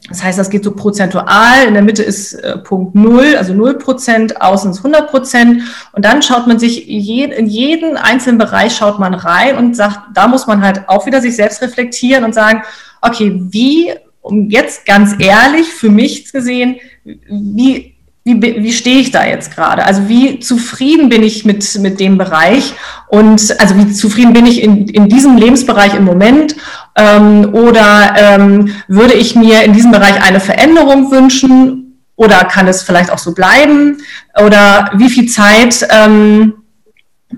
Das 0.07 0.23
heißt, 0.23 0.37
das 0.37 0.51
geht 0.51 0.63
so 0.63 0.75
prozentual. 0.75 1.65
In 1.67 1.73
der 1.73 1.81
Mitte 1.81 2.03
ist 2.03 2.33
äh, 2.33 2.55
Punkt 2.59 2.93
Null, 2.93 3.35
also 3.35 3.53
null 3.53 3.79
Prozent, 3.79 4.39
außen 4.39 4.69
ist 4.69 4.77
100 4.77 5.09
Prozent. 5.09 5.63
Und 5.91 6.05
dann 6.05 6.21
schaut 6.21 6.45
man 6.45 6.59
sich 6.59 6.85
je, 6.85 7.25
in 7.25 7.47
jeden 7.47 7.97
einzelnen 7.97 8.37
Bereich 8.37 8.75
schaut 8.75 8.99
man 8.99 9.15
rein 9.15 9.57
und 9.57 9.75
sagt, 9.75 9.99
da 10.13 10.27
muss 10.27 10.45
man 10.45 10.61
halt 10.61 10.87
auch 10.87 11.07
wieder 11.07 11.19
sich 11.19 11.35
selbst 11.35 11.63
reflektieren 11.63 12.23
und 12.23 12.35
sagen, 12.35 12.61
okay, 13.01 13.39
wie, 13.49 13.91
um 14.21 14.51
jetzt 14.51 14.85
ganz 14.85 15.15
ehrlich 15.17 15.67
für 15.67 15.89
mich 15.89 16.31
gesehen, 16.31 16.77
wie 17.03 17.95
wie, 18.37 18.63
wie 18.63 18.73
stehe 18.73 18.99
ich 18.99 19.11
da 19.11 19.25
jetzt 19.25 19.55
gerade? 19.55 19.85
Also 19.85 20.07
wie 20.07 20.39
zufrieden 20.39 21.09
bin 21.09 21.23
ich 21.23 21.45
mit, 21.45 21.77
mit 21.79 21.99
dem 21.99 22.17
Bereich 22.17 22.73
und 23.07 23.59
also 23.59 23.77
wie 23.77 23.91
zufrieden 23.91 24.33
bin 24.33 24.45
ich 24.45 24.63
in, 24.63 24.87
in 24.87 25.09
diesem 25.09 25.37
Lebensbereich 25.37 25.95
im 25.95 26.05
Moment 26.05 26.55
ähm, 26.95 27.49
oder 27.53 28.13
ähm, 28.17 28.73
würde 28.87 29.13
ich 29.13 29.35
mir 29.35 29.63
in 29.63 29.73
diesem 29.73 29.91
Bereich 29.91 30.21
eine 30.23 30.39
Veränderung 30.39 31.11
wünschen 31.11 32.01
oder 32.15 32.43
kann 32.45 32.67
es 32.67 32.83
vielleicht 32.83 33.11
auch 33.11 33.17
so 33.17 33.33
bleiben 33.33 33.97
oder 34.45 34.91
wie 34.95 35.09
viel 35.09 35.27
Zeit 35.27 35.87
ähm, 35.89 36.53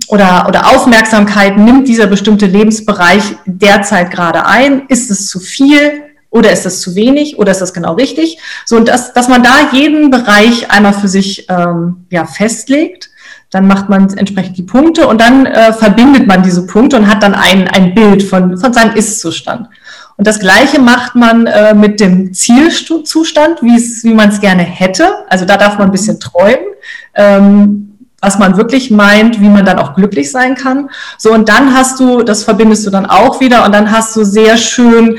oder, 0.08 0.46
oder 0.48 0.70
Aufmerksamkeit 0.70 1.58
nimmt 1.58 1.88
dieser 1.88 2.08
bestimmte 2.08 2.46
Lebensbereich 2.46 3.24
derzeit 3.46 4.12
gerade 4.12 4.46
ein? 4.46 4.84
Ist 4.88 5.12
es 5.12 5.28
zu 5.28 5.40
viel? 5.40 6.11
Oder 6.32 6.52
ist 6.52 6.66
das 6.66 6.80
zu 6.80 6.96
wenig 6.96 7.38
oder 7.38 7.52
ist 7.52 7.62
das 7.62 7.74
genau 7.74 7.94
richtig? 7.94 8.40
So, 8.66 8.78
und 8.78 8.88
das, 8.88 9.14
dass 9.14 9.28
man 9.28 9.44
da 9.44 9.70
jeden 9.74 10.10
Bereich 10.10 10.72
einmal 10.72 10.94
für 10.94 11.10
sich 11.10 11.46
ähm, 11.50 12.08
ja, 12.10 12.26
festlegt, 12.26 13.10
dann 13.52 13.68
macht 13.68 13.90
man 13.90 14.18
entsprechend 14.18 14.58
die 14.58 14.64
Punkte 14.64 15.08
und 15.08 15.20
dann 15.20 15.46
äh, 15.46 15.74
verbindet 15.74 16.26
man 16.26 16.42
diese 16.42 16.66
Punkte 16.66 16.96
und 16.96 17.08
hat 17.08 17.22
dann 17.22 17.36
ein, 17.36 17.68
ein 17.68 17.94
Bild 17.94 18.24
von, 18.24 18.58
von 18.58 18.72
seinem 18.72 18.96
Ist-Zustand. 18.96 19.68
Und 20.16 20.26
das 20.26 20.40
Gleiche 20.40 20.80
macht 20.80 21.16
man 21.16 21.48
äh, 21.48 21.74
mit 21.74 22.00
dem 22.00 22.34
Zielzustand, 22.34 23.62
wie, 23.62 24.14
man 24.14 24.30
es 24.30 24.40
gerne 24.40 24.64
hätte. 24.64 25.26
Also 25.28 25.46
da 25.46 25.58
darf 25.58 25.78
man 25.78 25.90
ein 25.90 25.92
bisschen 25.92 26.20
träumen. 26.20 26.66
Ähm, 27.14 27.88
was 28.22 28.38
man 28.38 28.56
wirklich 28.56 28.92
meint, 28.92 29.42
wie 29.42 29.50
man 29.50 29.66
dann 29.66 29.80
auch 29.80 29.96
glücklich 29.96 30.32
sein 30.32 30.54
kann. 30.54 30.92
So, 31.18 31.34
und 31.34 31.50
dann 31.50 31.74
hast 31.74 32.00
du, 32.00 32.22
das 32.22 32.44
verbindest 32.44 32.86
du 32.86 32.92
dann 32.92 33.08
auch 33.08 33.42
wieder 33.42 33.66
und 33.66 33.74
dann 33.74 33.92
hast 33.92 34.16
du 34.16 34.24
sehr 34.24 34.58
schön 34.58 35.18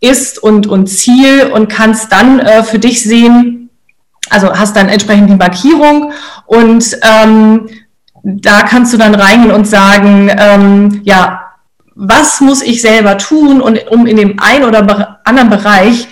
ist 0.00 0.42
und, 0.42 0.66
und 0.66 0.86
Ziel 0.86 1.50
und 1.52 1.68
kannst 1.68 2.12
dann 2.12 2.40
äh, 2.40 2.62
für 2.62 2.78
dich 2.78 3.02
sehen, 3.02 3.70
also 4.30 4.52
hast 4.52 4.76
dann 4.76 4.88
entsprechend 4.88 5.30
die 5.30 5.36
Markierung 5.36 6.12
und 6.46 6.98
ähm, 7.02 7.68
da 8.22 8.62
kannst 8.62 8.92
du 8.92 8.98
dann 8.98 9.14
reingehen 9.14 9.52
und 9.52 9.66
sagen, 9.66 10.30
ähm, 10.36 11.00
ja, 11.04 11.48
was 11.94 12.40
muss 12.40 12.62
ich 12.62 12.80
selber 12.80 13.18
tun, 13.18 13.60
und, 13.60 13.88
um 13.88 14.06
in 14.06 14.16
dem 14.16 14.38
einen 14.38 14.64
oder 14.64 15.20
anderen 15.24 15.50
Bereich 15.50 16.08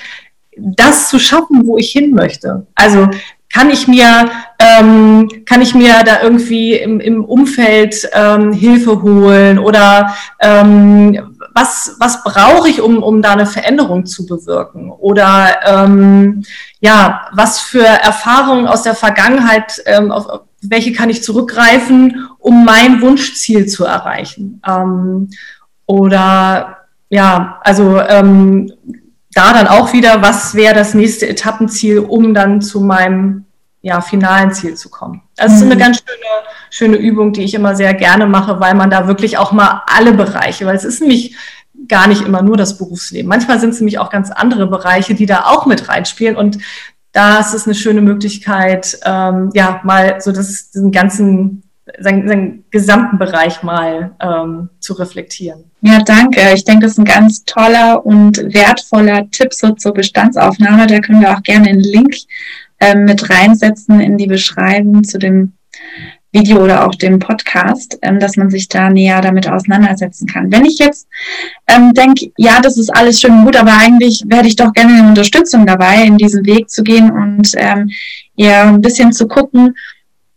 das 0.56 1.08
zu 1.08 1.18
schaffen, 1.18 1.66
wo 1.66 1.76
ich 1.78 1.92
hin 1.92 2.12
möchte. 2.12 2.66
Also 2.74 3.08
kann 3.52 3.70
ich 3.70 3.86
mir, 3.86 4.28
ähm, 4.58 5.28
kann 5.46 5.62
ich 5.62 5.74
mir 5.74 6.02
da 6.04 6.22
irgendwie 6.22 6.74
im, 6.74 7.00
im 7.00 7.24
Umfeld 7.24 8.08
ähm, 8.12 8.52
Hilfe 8.52 9.02
holen 9.02 9.58
oder 9.58 10.14
ähm, 10.40 11.35
was, 11.56 11.96
was 11.98 12.22
brauche 12.22 12.68
ich, 12.68 12.82
um, 12.82 13.02
um 13.02 13.22
da 13.22 13.32
eine 13.32 13.46
Veränderung 13.46 14.04
zu 14.04 14.26
bewirken? 14.26 14.90
Oder 14.90 15.56
ähm, 15.64 16.44
ja, 16.80 17.28
was 17.32 17.60
für 17.60 17.84
Erfahrungen 17.84 18.66
aus 18.66 18.82
der 18.82 18.94
Vergangenheit, 18.94 19.82
ähm, 19.86 20.12
auf, 20.12 20.42
welche 20.60 20.92
kann 20.92 21.08
ich 21.08 21.22
zurückgreifen, 21.22 22.28
um 22.38 22.66
mein 22.66 23.00
Wunschziel 23.00 23.66
zu 23.66 23.86
erreichen? 23.86 24.60
Ähm, 24.68 25.30
oder 25.86 26.76
ja, 27.08 27.58
also 27.62 28.00
ähm, 28.02 28.70
da 29.32 29.54
dann 29.54 29.66
auch 29.66 29.94
wieder, 29.94 30.20
was 30.20 30.54
wäre 30.54 30.74
das 30.74 30.92
nächste 30.92 31.26
Etappenziel, 31.26 32.00
um 32.00 32.34
dann 32.34 32.60
zu 32.60 32.80
meinem 32.80 33.45
ja, 33.86 34.00
finalen 34.00 34.52
Ziel 34.52 34.74
zu 34.74 34.90
kommen. 34.90 35.22
Das 35.36 35.52
ist 35.52 35.62
eine 35.62 35.76
mhm. 35.76 35.78
ganz 35.78 35.98
schöne, 35.98 36.42
schöne 36.70 36.96
Übung, 36.96 37.32
die 37.32 37.44
ich 37.44 37.54
immer 37.54 37.76
sehr 37.76 37.94
gerne 37.94 38.26
mache, 38.26 38.58
weil 38.58 38.74
man 38.74 38.90
da 38.90 39.06
wirklich 39.06 39.38
auch 39.38 39.52
mal 39.52 39.82
alle 39.86 40.12
Bereiche, 40.12 40.66
weil 40.66 40.74
es 40.74 40.84
ist 40.84 41.00
nämlich 41.00 41.36
gar 41.86 42.08
nicht 42.08 42.22
immer 42.22 42.42
nur 42.42 42.56
das 42.56 42.78
Berufsleben. 42.78 43.28
Manchmal 43.28 43.60
sind 43.60 43.70
es 43.70 43.80
nämlich 43.80 44.00
auch 44.00 44.10
ganz 44.10 44.32
andere 44.32 44.66
Bereiche, 44.66 45.14
die 45.14 45.26
da 45.26 45.44
auch 45.44 45.66
mit 45.66 45.88
reinspielen 45.88 46.34
und 46.34 46.58
da 47.12 47.38
ist 47.38 47.54
es 47.54 47.66
eine 47.66 47.76
schöne 47.76 48.00
Möglichkeit, 48.00 48.98
ähm, 49.04 49.50
ja, 49.54 49.80
mal 49.84 50.20
so 50.20 50.32
das, 50.32 50.72
diesen 50.72 50.90
ganzen, 50.90 51.62
seinen, 52.00 52.26
seinen 52.26 52.64
gesamten 52.72 53.18
Bereich 53.18 53.62
mal 53.62 54.16
ähm, 54.20 54.68
zu 54.80 54.94
reflektieren. 54.94 55.70
Ja, 55.80 56.02
danke. 56.02 56.40
Ich 56.54 56.64
denke, 56.64 56.82
das 56.82 56.92
ist 56.92 56.98
ein 56.98 57.04
ganz 57.04 57.44
toller 57.44 58.04
und 58.04 58.38
wertvoller 58.52 59.30
Tipp 59.30 59.54
so 59.54 59.70
zur 59.70 59.94
Bestandsaufnahme. 59.94 60.88
Da 60.88 60.98
können 60.98 61.20
wir 61.20 61.34
auch 61.34 61.42
gerne 61.42 61.68
einen 61.68 61.80
Link 61.80 62.16
ähm, 62.80 63.04
mit 63.04 63.28
reinsetzen 63.30 64.00
in 64.00 64.18
die 64.18 64.26
Beschreibung 64.26 65.04
zu 65.04 65.18
dem 65.18 65.52
Video 66.32 66.62
oder 66.62 66.86
auch 66.86 66.94
dem 66.94 67.18
Podcast, 67.18 67.98
ähm, 68.02 68.20
dass 68.20 68.36
man 68.36 68.50
sich 68.50 68.68
da 68.68 68.90
näher 68.90 69.20
damit 69.20 69.48
auseinandersetzen 69.48 70.26
kann. 70.26 70.52
Wenn 70.52 70.64
ich 70.64 70.78
jetzt 70.78 71.08
ähm, 71.66 71.94
denke, 71.94 72.30
ja, 72.36 72.60
das 72.60 72.76
ist 72.76 72.94
alles 72.94 73.20
schön 73.20 73.32
und 73.32 73.44
gut, 73.44 73.56
aber 73.56 73.72
eigentlich 73.76 74.22
werde 74.26 74.48
ich 74.48 74.56
doch 74.56 74.72
gerne 74.72 74.94
eine 74.94 75.08
Unterstützung 75.08 75.66
dabei, 75.66 76.04
in 76.04 76.18
diesen 76.18 76.44
Weg 76.44 76.68
zu 76.68 76.82
gehen 76.82 77.10
und 77.10 77.52
ähm, 77.56 77.90
ja, 78.34 78.68
ein 78.68 78.82
bisschen 78.82 79.12
zu 79.12 79.26
gucken, 79.26 79.74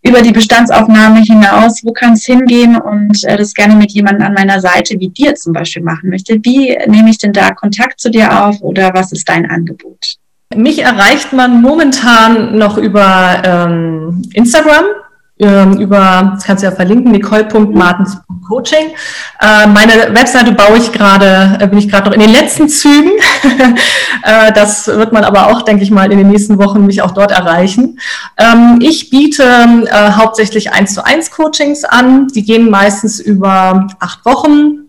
über 0.01 0.21
die 0.21 0.31
Bestandsaufnahme 0.31 1.21
hinaus, 1.21 1.83
wo 1.83 1.91
kann 1.91 2.13
es 2.13 2.25
hingehen 2.25 2.77
und 2.77 3.21
äh, 3.25 3.35
das 3.35 3.53
gerne 3.53 3.75
mit 3.75 3.91
jemandem 3.91 4.27
an 4.27 4.33
meiner 4.33 4.61
Seite 4.61 4.97
wie 4.99 5.09
dir 5.09 5.35
zum 5.35 5.51
Beispiel 5.51 5.83
machen 5.83 6.09
möchte. 6.09 6.39
Wie 6.43 6.77
nehme 6.87 7.09
ich 7.09 7.17
denn 7.17 7.33
da 7.33 7.51
Kontakt 7.51 7.99
zu 7.99 8.09
dir 8.09 8.45
auf 8.45 8.61
oder 8.61 8.93
was 8.93 9.11
ist 9.11 9.27
dein 9.27 9.49
Angebot? 9.49 10.15
Mich 10.55 10.79
erreicht 10.81 11.31
man 11.31 11.61
momentan 11.61 12.57
noch 12.57 12.77
über 12.77 13.41
ähm, 13.43 14.23
Instagram 14.33 14.85
ähm, 15.39 15.77
über, 15.77 16.33
das 16.35 16.43
kannst 16.43 16.63
du 16.63 16.67
ja 16.67 16.75
verlinken, 16.75 17.11
nicole.martens.coaching. 17.11 18.91
Äh, 19.39 19.67
meine 19.67 20.13
Webseite 20.13 20.51
baue 20.51 20.77
ich 20.77 20.91
gerade, 20.91 21.57
äh, 21.61 21.67
bin 21.67 21.79
ich 21.79 21.87
gerade 21.87 22.09
noch 22.09 22.13
in 22.13 22.19
den 22.19 22.31
letzten 22.31 22.67
Zügen. 22.67 23.11
äh, 24.23 24.51
das 24.51 24.87
wird 24.87 25.13
man 25.13 25.23
aber 25.23 25.47
auch, 25.47 25.61
denke 25.61 25.83
ich 25.83 25.91
mal, 25.91 26.11
in 26.11 26.17
den 26.17 26.27
nächsten 26.27 26.57
Wochen 26.57 26.85
mich 26.85 27.01
auch 27.01 27.11
dort 27.11 27.31
erreichen. 27.31 27.99
Ähm, 28.37 28.79
ich 28.81 29.09
biete 29.09 29.43
äh, 29.43 30.11
hauptsächlich 30.11 30.73
1 30.73 30.93
zu 30.93 31.05
1 31.05 31.31
Coachings 31.31 31.85
an. 31.85 32.27
Die 32.27 32.43
gehen 32.43 32.69
meistens 32.69 33.21
über 33.21 33.87
acht 33.99 34.25
Wochen 34.25 34.88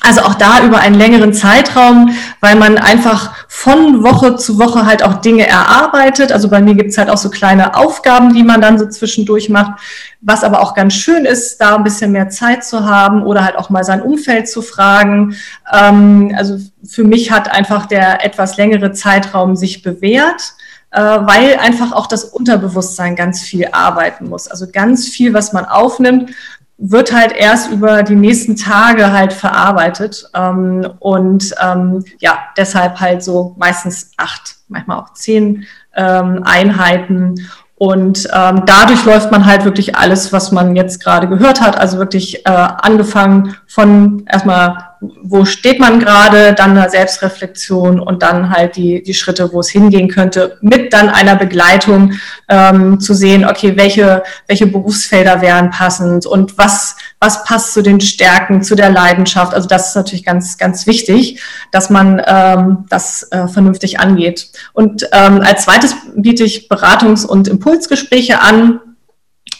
also 0.00 0.22
auch 0.22 0.34
da 0.34 0.64
über 0.64 0.78
einen 0.78 0.94
längeren 0.94 1.32
Zeitraum, 1.32 2.10
weil 2.40 2.56
man 2.56 2.78
einfach 2.78 3.34
von 3.48 4.02
Woche 4.02 4.36
zu 4.36 4.58
Woche 4.58 4.86
halt 4.86 5.02
auch 5.02 5.14
Dinge 5.14 5.46
erarbeitet. 5.46 6.30
Also 6.30 6.48
bei 6.48 6.60
mir 6.60 6.74
gibt's 6.74 6.98
halt 6.98 7.10
auch 7.10 7.16
so 7.16 7.30
kleine 7.30 7.74
Aufgaben, 7.74 8.32
die 8.32 8.44
man 8.44 8.60
dann 8.60 8.78
so 8.78 8.88
zwischendurch 8.88 9.48
macht. 9.48 9.80
Was 10.20 10.44
aber 10.44 10.60
auch 10.60 10.74
ganz 10.74 10.94
schön 10.94 11.24
ist, 11.24 11.60
da 11.60 11.76
ein 11.76 11.84
bisschen 11.84 12.12
mehr 12.12 12.28
Zeit 12.28 12.64
zu 12.64 12.84
haben 12.84 13.22
oder 13.22 13.44
halt 13.44 13.56
auch 13.56 13.70
mal 13.70 13.84
sein 13.84 14.02
Umfeld 14.02 14.48
zu 14.48 14.62
fragen. 14.62 15.36
Ähm, 15.72 16.32
also 16.36 16.58
für 16.84 17.04
mich 17.04 17.30
hat 17.30 17.50
einfach 17.50 17.86
der 17.86 18.24
etwas 18.24 18.56
längere 18.56 18.92
Zeitraum 18.92 19.56
sich 19.56 19.82
bewährt 19.82 20.54
äh, 20.90 21.00
weil 21.00 21.56
einfach 21.58 21.92
auch 21.92 22.06
das 22.06 22.24
Unterbewusstsein 22.24 23.14
ganz 23.14 23.42
viel 23.42 23.68
arbeiten 23.72 24.28
muss. 24.28 24.48
Also 24.48 24.66
ganz 24.70 25.06
viel, 25.06 25.34
was 25.34 25.52
man 25.52 25.66
aufnimmt, 25.66 26.30
wird 26.78 27.12
halt 27.12 27.32
erst 27.32 27.72
über 27.72 28.04
die 28.04 28.14
nächsten 28.14 28.56
Tage 28.56 29.12
halt 29.12 29.32
verarbeitet. 29.32 30.30
Ähm, 30.34 30.88
und 31.00 31.54
ähm, 31.60 32.04
ja, 32.20 32.38
deshalb 32.56 33.00
halt 33.00 33.22
so 33.22 33.54
meistens 33.58 34.12
acht, 34.16 34.56
manchmal 34.68 34.98
auch 34.98 35.12
zehn 35.12 35.66
ähm, 35.94 36.42
Einheiten. 36.44 37.48
Und 37.74 38.28
ähm, 38.32 38.62
dadurch 38.66 39.04
läuft 39.04 39.30
man 39.30 39.44
halt 39.44 39.64
wirklich 39.64 39.96
alles, 39.96 40.32
was 40.32 40.52
man 40.52 40.74
jetzt 40.76 41.02
gerade 41.02 41.28
gehört 41.28 41.60
hat. 41.60 41.76
Also 41.76 41.98
wirklich 41.98 42.46
äh, 42.46 42.50
angefangen 42.50 43.56
von 43.66 44.24
erstmal 44.26 44.87
wo 45.00 45.44
steht 45.44 45.78
man 45.78 46.00
gerade, 46.00 46.54
dann 46.54 46.76
eine 46.76 46.90
Selbstreflexion 46.90 48.00
und 48.00 48.22
dann 48.22 48.50
halt 48.50 48.76
die, 48.76 49.02
die 49.02 49.14
Schritte, 49.14 49.52
wo 49.52 49.60
es 49.60 49.68
hingehen 49.68 50.08
könnte, 50.08 50.58
mit 50.60 50.92
dann 50.92 51.08
einer 51.08 51.36
Begleitung 51.36 52.14
ähm, 52.48 52.98
zu 52.98 53.14
sehen, 53.14 53.44
okay, 53.44 53.76
welche, 53.76 54.22
welche 54.46 54.66
Berufsfelder 54.66 55.40
wären 55.40 55.70
passend 55.70 56.26
und 56.26 56.58
was, 56.58 56.96
was 57.20 57.44
passt 57.44 57.74
zu 57.74 57.82
den 57.82 58.00
Stärken, 58.00 58.62
zu 58.62 58.74
der 58.74 58.90
Leidenschaft. 58.90 59.54
Also 59.54 59.68
das 59.68 59.90
ist 59.90 59.96
natürlich 59.96 60.24
ganz, 60.24 60.58
ganz 60.58 60.86
wichtig, 60.86 61.40
dass 61.70 61.90
man 61.90 62.20
ähm, 62.26 62.86
das 62.88 63.24
äh, 63.30 63.46
vernünftig 63.48 64.00
angeht. 64.00 64.50
Und 64.72 65.08
ähm, 65.12 65.40
als 65.40 65.64
zweites 65.64 65.94
biete 66.16 66.44
ich 66.44 66.68
Beratungs- 66.68 67.26
und 67.26 67.48
Impulsgespräche 67.48 68.40
an 68.40 68.80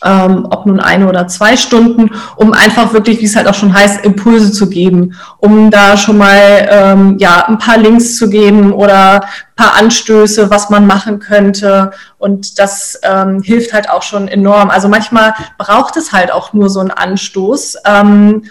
ähm, 0.05 0.47
ob 0.51 0.67
nun 0.67 0.81
eine 0.81 1.09
oder 1.09 1.27
zwei 1.29 1.57
Stunden, 1.57 2.11
um 2.37 2.53
einfach 2.53 2.93
wirklich, 2.93 3.21
wie 3.21 3.25
es 3.25 3.37
halt 3.37 3.49
auch 3.49 3.55
schon 3.55 3.73
heißt, 3.73 4.05
Impulse 4.05 4.53
zu 4.53 4.69
geben, 4.69 5.15
um 5.39 5.71
da 5.71 5.97
schon 5.97 6.19
mal 6.19 6.69
ähm, 6.71 7.17
ja 7.19 7.47
ein 7.49 7.59
paar 7.59 7.79
Links 7.79 8.17
zu 8.17 8.31
geben 8.31 8.73
oder 8.73 9.23
ein 9.23 9.57
paar 9.57 9.75
Anstöße, 9.75 10.51
was 10.51 10.71
man 10.71 10.87
machen 10.87 11.19
könnte. 11.19 11.93
Und 12.19 12.59
das 12.59 12.99
ähm, 13.03 13.43
hilft 13.43 13.73
halt 13.73 13.91
auch 13.91 14.03
schon 14.03 14.29
enorm. 14.29 14.71
Also 14.71 14.89
manchmal 14.89 15.35
braucht 15.59 15.97
es 15.97 16.13
halt 16.13 16.33
auch 16.33 16.53
nur 16.53 16.71
so 16.71 16.81
einen 16.81 16.91
Anstoß. 16.91 17.77
Ähm, 17.85 18.45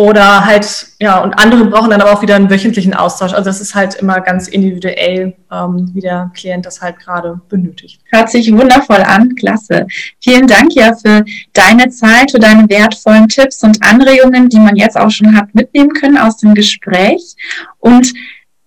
oder 0.00 0.46
halt, 0.46 0.86
ja, 0.98 1.18
und 1.18 1.34
andere 1.34 1.66
brauchen 1.66 1.90
dann 1.90 2.00
aber 2.00 2.12
auch 2.12 2.22
wieder 2.22 2.34
einen 2.34 2.48
wöchentlichen 2.48 2.94
Austausch. 2.94 3.34
Also 3.34 3.44
das 3.44 3.60
ist 3.60 3.74
halt 3.74 3.96
immer 3.96 4.22
ganz 4.22 4.48
individuell, 4.48 5.34
ähm, 5.52 5.90
wie 5.92 6.00
der 6.00 6.30
Klient 6.34 6.64
das 6.64 6.80
halt 6.80 6.98
gerade 6.98 7.38
benötigt. 7.50 8.00
Hört 8.10 8.30
sich 8.30 8.50
wundervoll 8.50 9.02
an, 9.02 9.34
klasse. 9.34 9.86
Vielen 10.18 10.46
Dank 10.46 10.74
ja 10.74 10.94
für 10.94 11.22
deine 11.52 11.90
Zeit, 11.90 12.30
für 12.30 12.38
deine 12.38 12.66
wertvollen 12.70 13.28
Tipps 13.28 13.62
und 13.62 13.82
Anregungen, 13.82 14.48
die 14.48 14.58
man 14.58 14.74
jetzt 14.76 14.96
auch 14.96 15.10
schon 15.10 15.36
hat 15.36 15.54
mitnehmen 15.54 15.92
können 15.92 16.16
aus 16.16 16.38
dem 16.38 16.54
Gespräch. 16.54 17.36
Und 17.78 18.10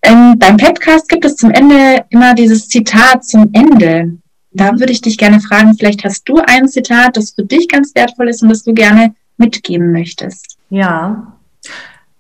ähm, 0.03 0.37
beim 0.37 0.57
Podcast 0.57 1.09
gibt 1.09 1.25
es 1.25 1.35
zum 1.35 1.49
Ende 1.49 2.05
immer 2.11 2.35
dieses 2.35 2.67
Zitat 2.67 3.25
zum 3.25 3.49
Ende. 3.53 4.19
Da 4.51 4.73
würde 4.73 4.91
ich 4.91 5.01
dich 5.01 5.17
gerne 5.17 5.39
fragen, 5.39 5.75
vielleicht 5.75 6.03
hast 6.03 6.29
du 6.29 6.37
ein 6.45 6.67
Zitat, 6.67 7.17
das 7.17 7.31
für 7.31 7.43
dich 7.43 7.67
ganz 7.67 7.95
wertvoll 7.95 8.29
ist 8.29 8.43
und 8.43 8.49
das 8.49 8.61
du 8.61 8.75
gerne 8.75 9.15
mitgeben 9.37 9.91
möchtest. 9.91 10.57
Ja, 10.73 11.37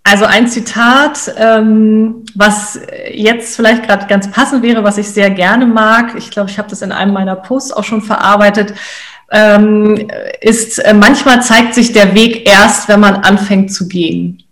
also 0.03 0.25
ein 0.25 0.47
Zitat, 0.47 1.33
ähm, 1.37 2.23
was 2.35 2.79
jetzt 3.11 3.55
vielleicht 3.55 3.87
gerade 3.87 4.05
ganz 4.05 4.29
passend 4.29 4.61
wäre, 4.61 4.83
was 4.83 4.99
ich 4.99 5.09
sehr 5.09 5.31
gerne 5.31 5.65
mag, 5.65 6.13
ich 6.15 6.29
glaube, 6.29 6.51
ich 6.51 6.59
habe 6.59 6.69
das 6.69 6.83
in 6.83 6.91
einem 6.91 7.13
meiner 7.13 7.35
Posts 7.35 7.73
auch 7.73 7.83
schon 7.83 8.03
verarbeitet, 8.03 8.75
ähm, 9.31 10.07
ist, 10.39 10.77
äh, 10.77 10.93
manchmal 10.93 11.41
zeigt 11.41 11.73
sich 11.73 11.93
der 11.93 12.13
Weg 12.13 12.47
erst, 12.47 12.87
wenn 12.89 12.99
man 12.99 13.15
anfängt 13.15 13.73
zu 13.73 13.87
gehen. 13.87 14.43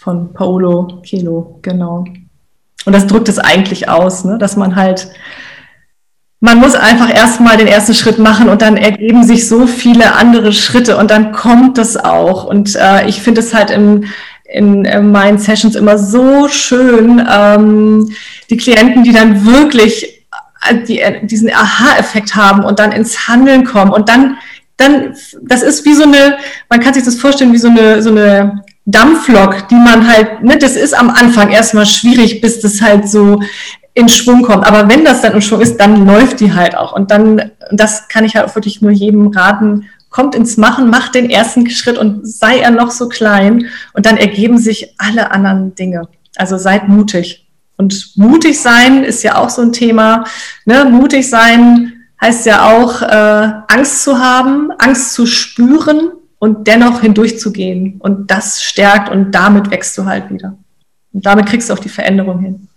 Von 0.00 0.32
Paolo 0.32 1.00
Kelo, 1.06 1.60
genau. 1.62 2.06
Und 2.86 2.92
das 2.92 3.06
drückt 3.06 3.28
es 3.28 3.38
eigentlich 3.38 3.88
aus, 3.88 4.24
ne? 4.24 4.36
dass 4.36 4.56
man 4.56 4.74
halt 4.74 5.12
man 6.40 6.58
muss 6.58 6.74
einfach 6.74 7.12
erstmal 7.12 7.56
den 7.56 7.66
ersten 7.66 7.94
Schritt 7.94 8.18
machen 8.18 8.48
und 8.48 8.60
dann 8.60 8.76
ergeben 8.76 9.24
sich 9.24 9.48
so 9.48 9.66
viele 9.66 10.14
andere 10.14 10.52
Schritte 10.52 10.96
und 10.96 11.10
dann 11.10 11.32
kommt 11.32 11.78
das 11.78 11.96
auch. 11.96 12.44
Und 12.44 12.76
äh, 12.76 13.08
ich 13.08 13.22
finde 13.22 13.40
es 13.40 13.54
halt 13.54 13.70
im, 13.70 14.04
in, 14.44 14.84
in 14.84 15.12
meinen 15.12 15.38
Sessions 15.38 15.76
immer 15.76 15.98
so 15.98 16.48
schön, 16.48 17.26
ähm, 17.30 18.12
die 18.50 18.56
Klienten, 18.58 19.02
die 19.02 19.12
dann 19.12 19.46
wirklich 19.46 20.26
äh, 20.68 20.84
die, 20.86 21.00
äh, 21.00 21.24
diesen 21.26 21.50
Aha-Effekt 21.50 22.34
haben 22.34 22.64
und 22.64 22.78
dann 22.78 22.92
ins 22.92 23.28
Handeln 23.28 23.64
kommen 23.64 23.90
und 23.90 24.10
dann, 24.10 24.36
dann, 24.76 25.16
das 25.42 25.62
ist 25.62 25.86
wie 25.86 25.94
so 25.94 26.02
eine, 26.02 26.36
man 26.68 26.80
kann 26.80 26.92
sich 26.92 27.04
das 27.04 27.16
vorstellen, 27.16 27.54
wie 27.54 27.58
so 27.58 27.68
eine, 27.68 28.02
so 28.02 28.10
eine 28.10 28.62
Dampflok, 28.84 29.68
die 29.68 29.74
man 29.74 30.06
halt, 30.06 30.42
ne, 30.42 30.58
das 30.58 30.76
ist 30.76 30.96
am 30.96 31.10
Anfang 31.10 31.50
erstmal 31.50 31.86
schwierig, 31.86 32.42
bis 32.42 32.60
das 32.60 32.82
halt 32.82 33.08
so 33.08 33.40
in 33.96 34.10
Schwung 34.10 34.42
kommt. 34.42 34.66
Aber 34.66 34.90
wenn 34.90 35.06
das 35.06 35.22
dann 35.22 35.32
in 35.32 35.40
Schwung 35.40 35.62
ist, 35.62 35.78
dann 35.78 36.06
läuft 36.06 36.40
die 36.40 36.52
halt 36.52 36.76
auch. 36.76 36.92
Und 36.92 37.10
dann, 37.10 37.50
das 37.72 38.08
kann 38.08 38.26
ich 38.26 38.36
halt 38.36 38.46
auch 38.46 38.54
wirklich 38.54 38.82
nur 38.82 38.90
jedem 38.90 39.28
raten, 39.28 39.88
kommt 40.10 40.34
ins 40.34 40.58
Machen, 40.58 40.90
macht 40.90 41.14
den 41.14 41.30
ersten 41.30 41.68
Schritt 41.70 41.96
und 41.96 42.26
sei 42.26 42.58
er 42.58 42.70
noch 42.70 42.90
so 42.90 43.08
klein 43.08 43.68
und 43.94 44.04
dann 44.04 44.18
ergeben 44.18 44.58
sich 44.58 44.94
alle 44.98 45.30
anderen 45.30 45.74
Dinge. 45.74 46.08
Also 46.36 46.58
seid 46.58 46.88
mutig. 46.88 47.48
Und 47.78 48.12
mutig 48.16 48.60
sein 48.60 49.02
ist 49.02 49.22
ja 49.22 49.36
auch 49.36 49.48
so 49.48 49.62
ein 49.62 49.72
Thema. 49.72 50.24
Ne? 50.66 50.84
Mutig 50.84 51.30
sein 51.30 51.94
heißt 52.20 52.44
ja 52.44 52.70
auch, 52.70 53.00
äh, 53.00 53.52
Angst 53.68 54.04
zu 54.04 54.18
haben, 54.18 54.72
Angst 54.78 55.14
zu 55.14 55.24
spüren 55.24 56.12
und 56.38 56.66
dennoch 56.66 57.00
hindurchzugehen. 57.00 57.96
Und 57.98 58.30
das 58.30 58.62
stärkt 58.62 59.10
und 59.10 59.32
damit 59.32 59.70
wächst 59.70 59.96
du 59.96 60.04
halt 60.04 60.30
wieder. 60.30 60.58
Und 61.14 61.24
damit 61.24 61.46
kriegst 61.46 61.70
du 61.70 61.74
auch 61.74 61.78
die 61.78 61.88
Veränderung 61.88 62.40
hin. 62.40 62.68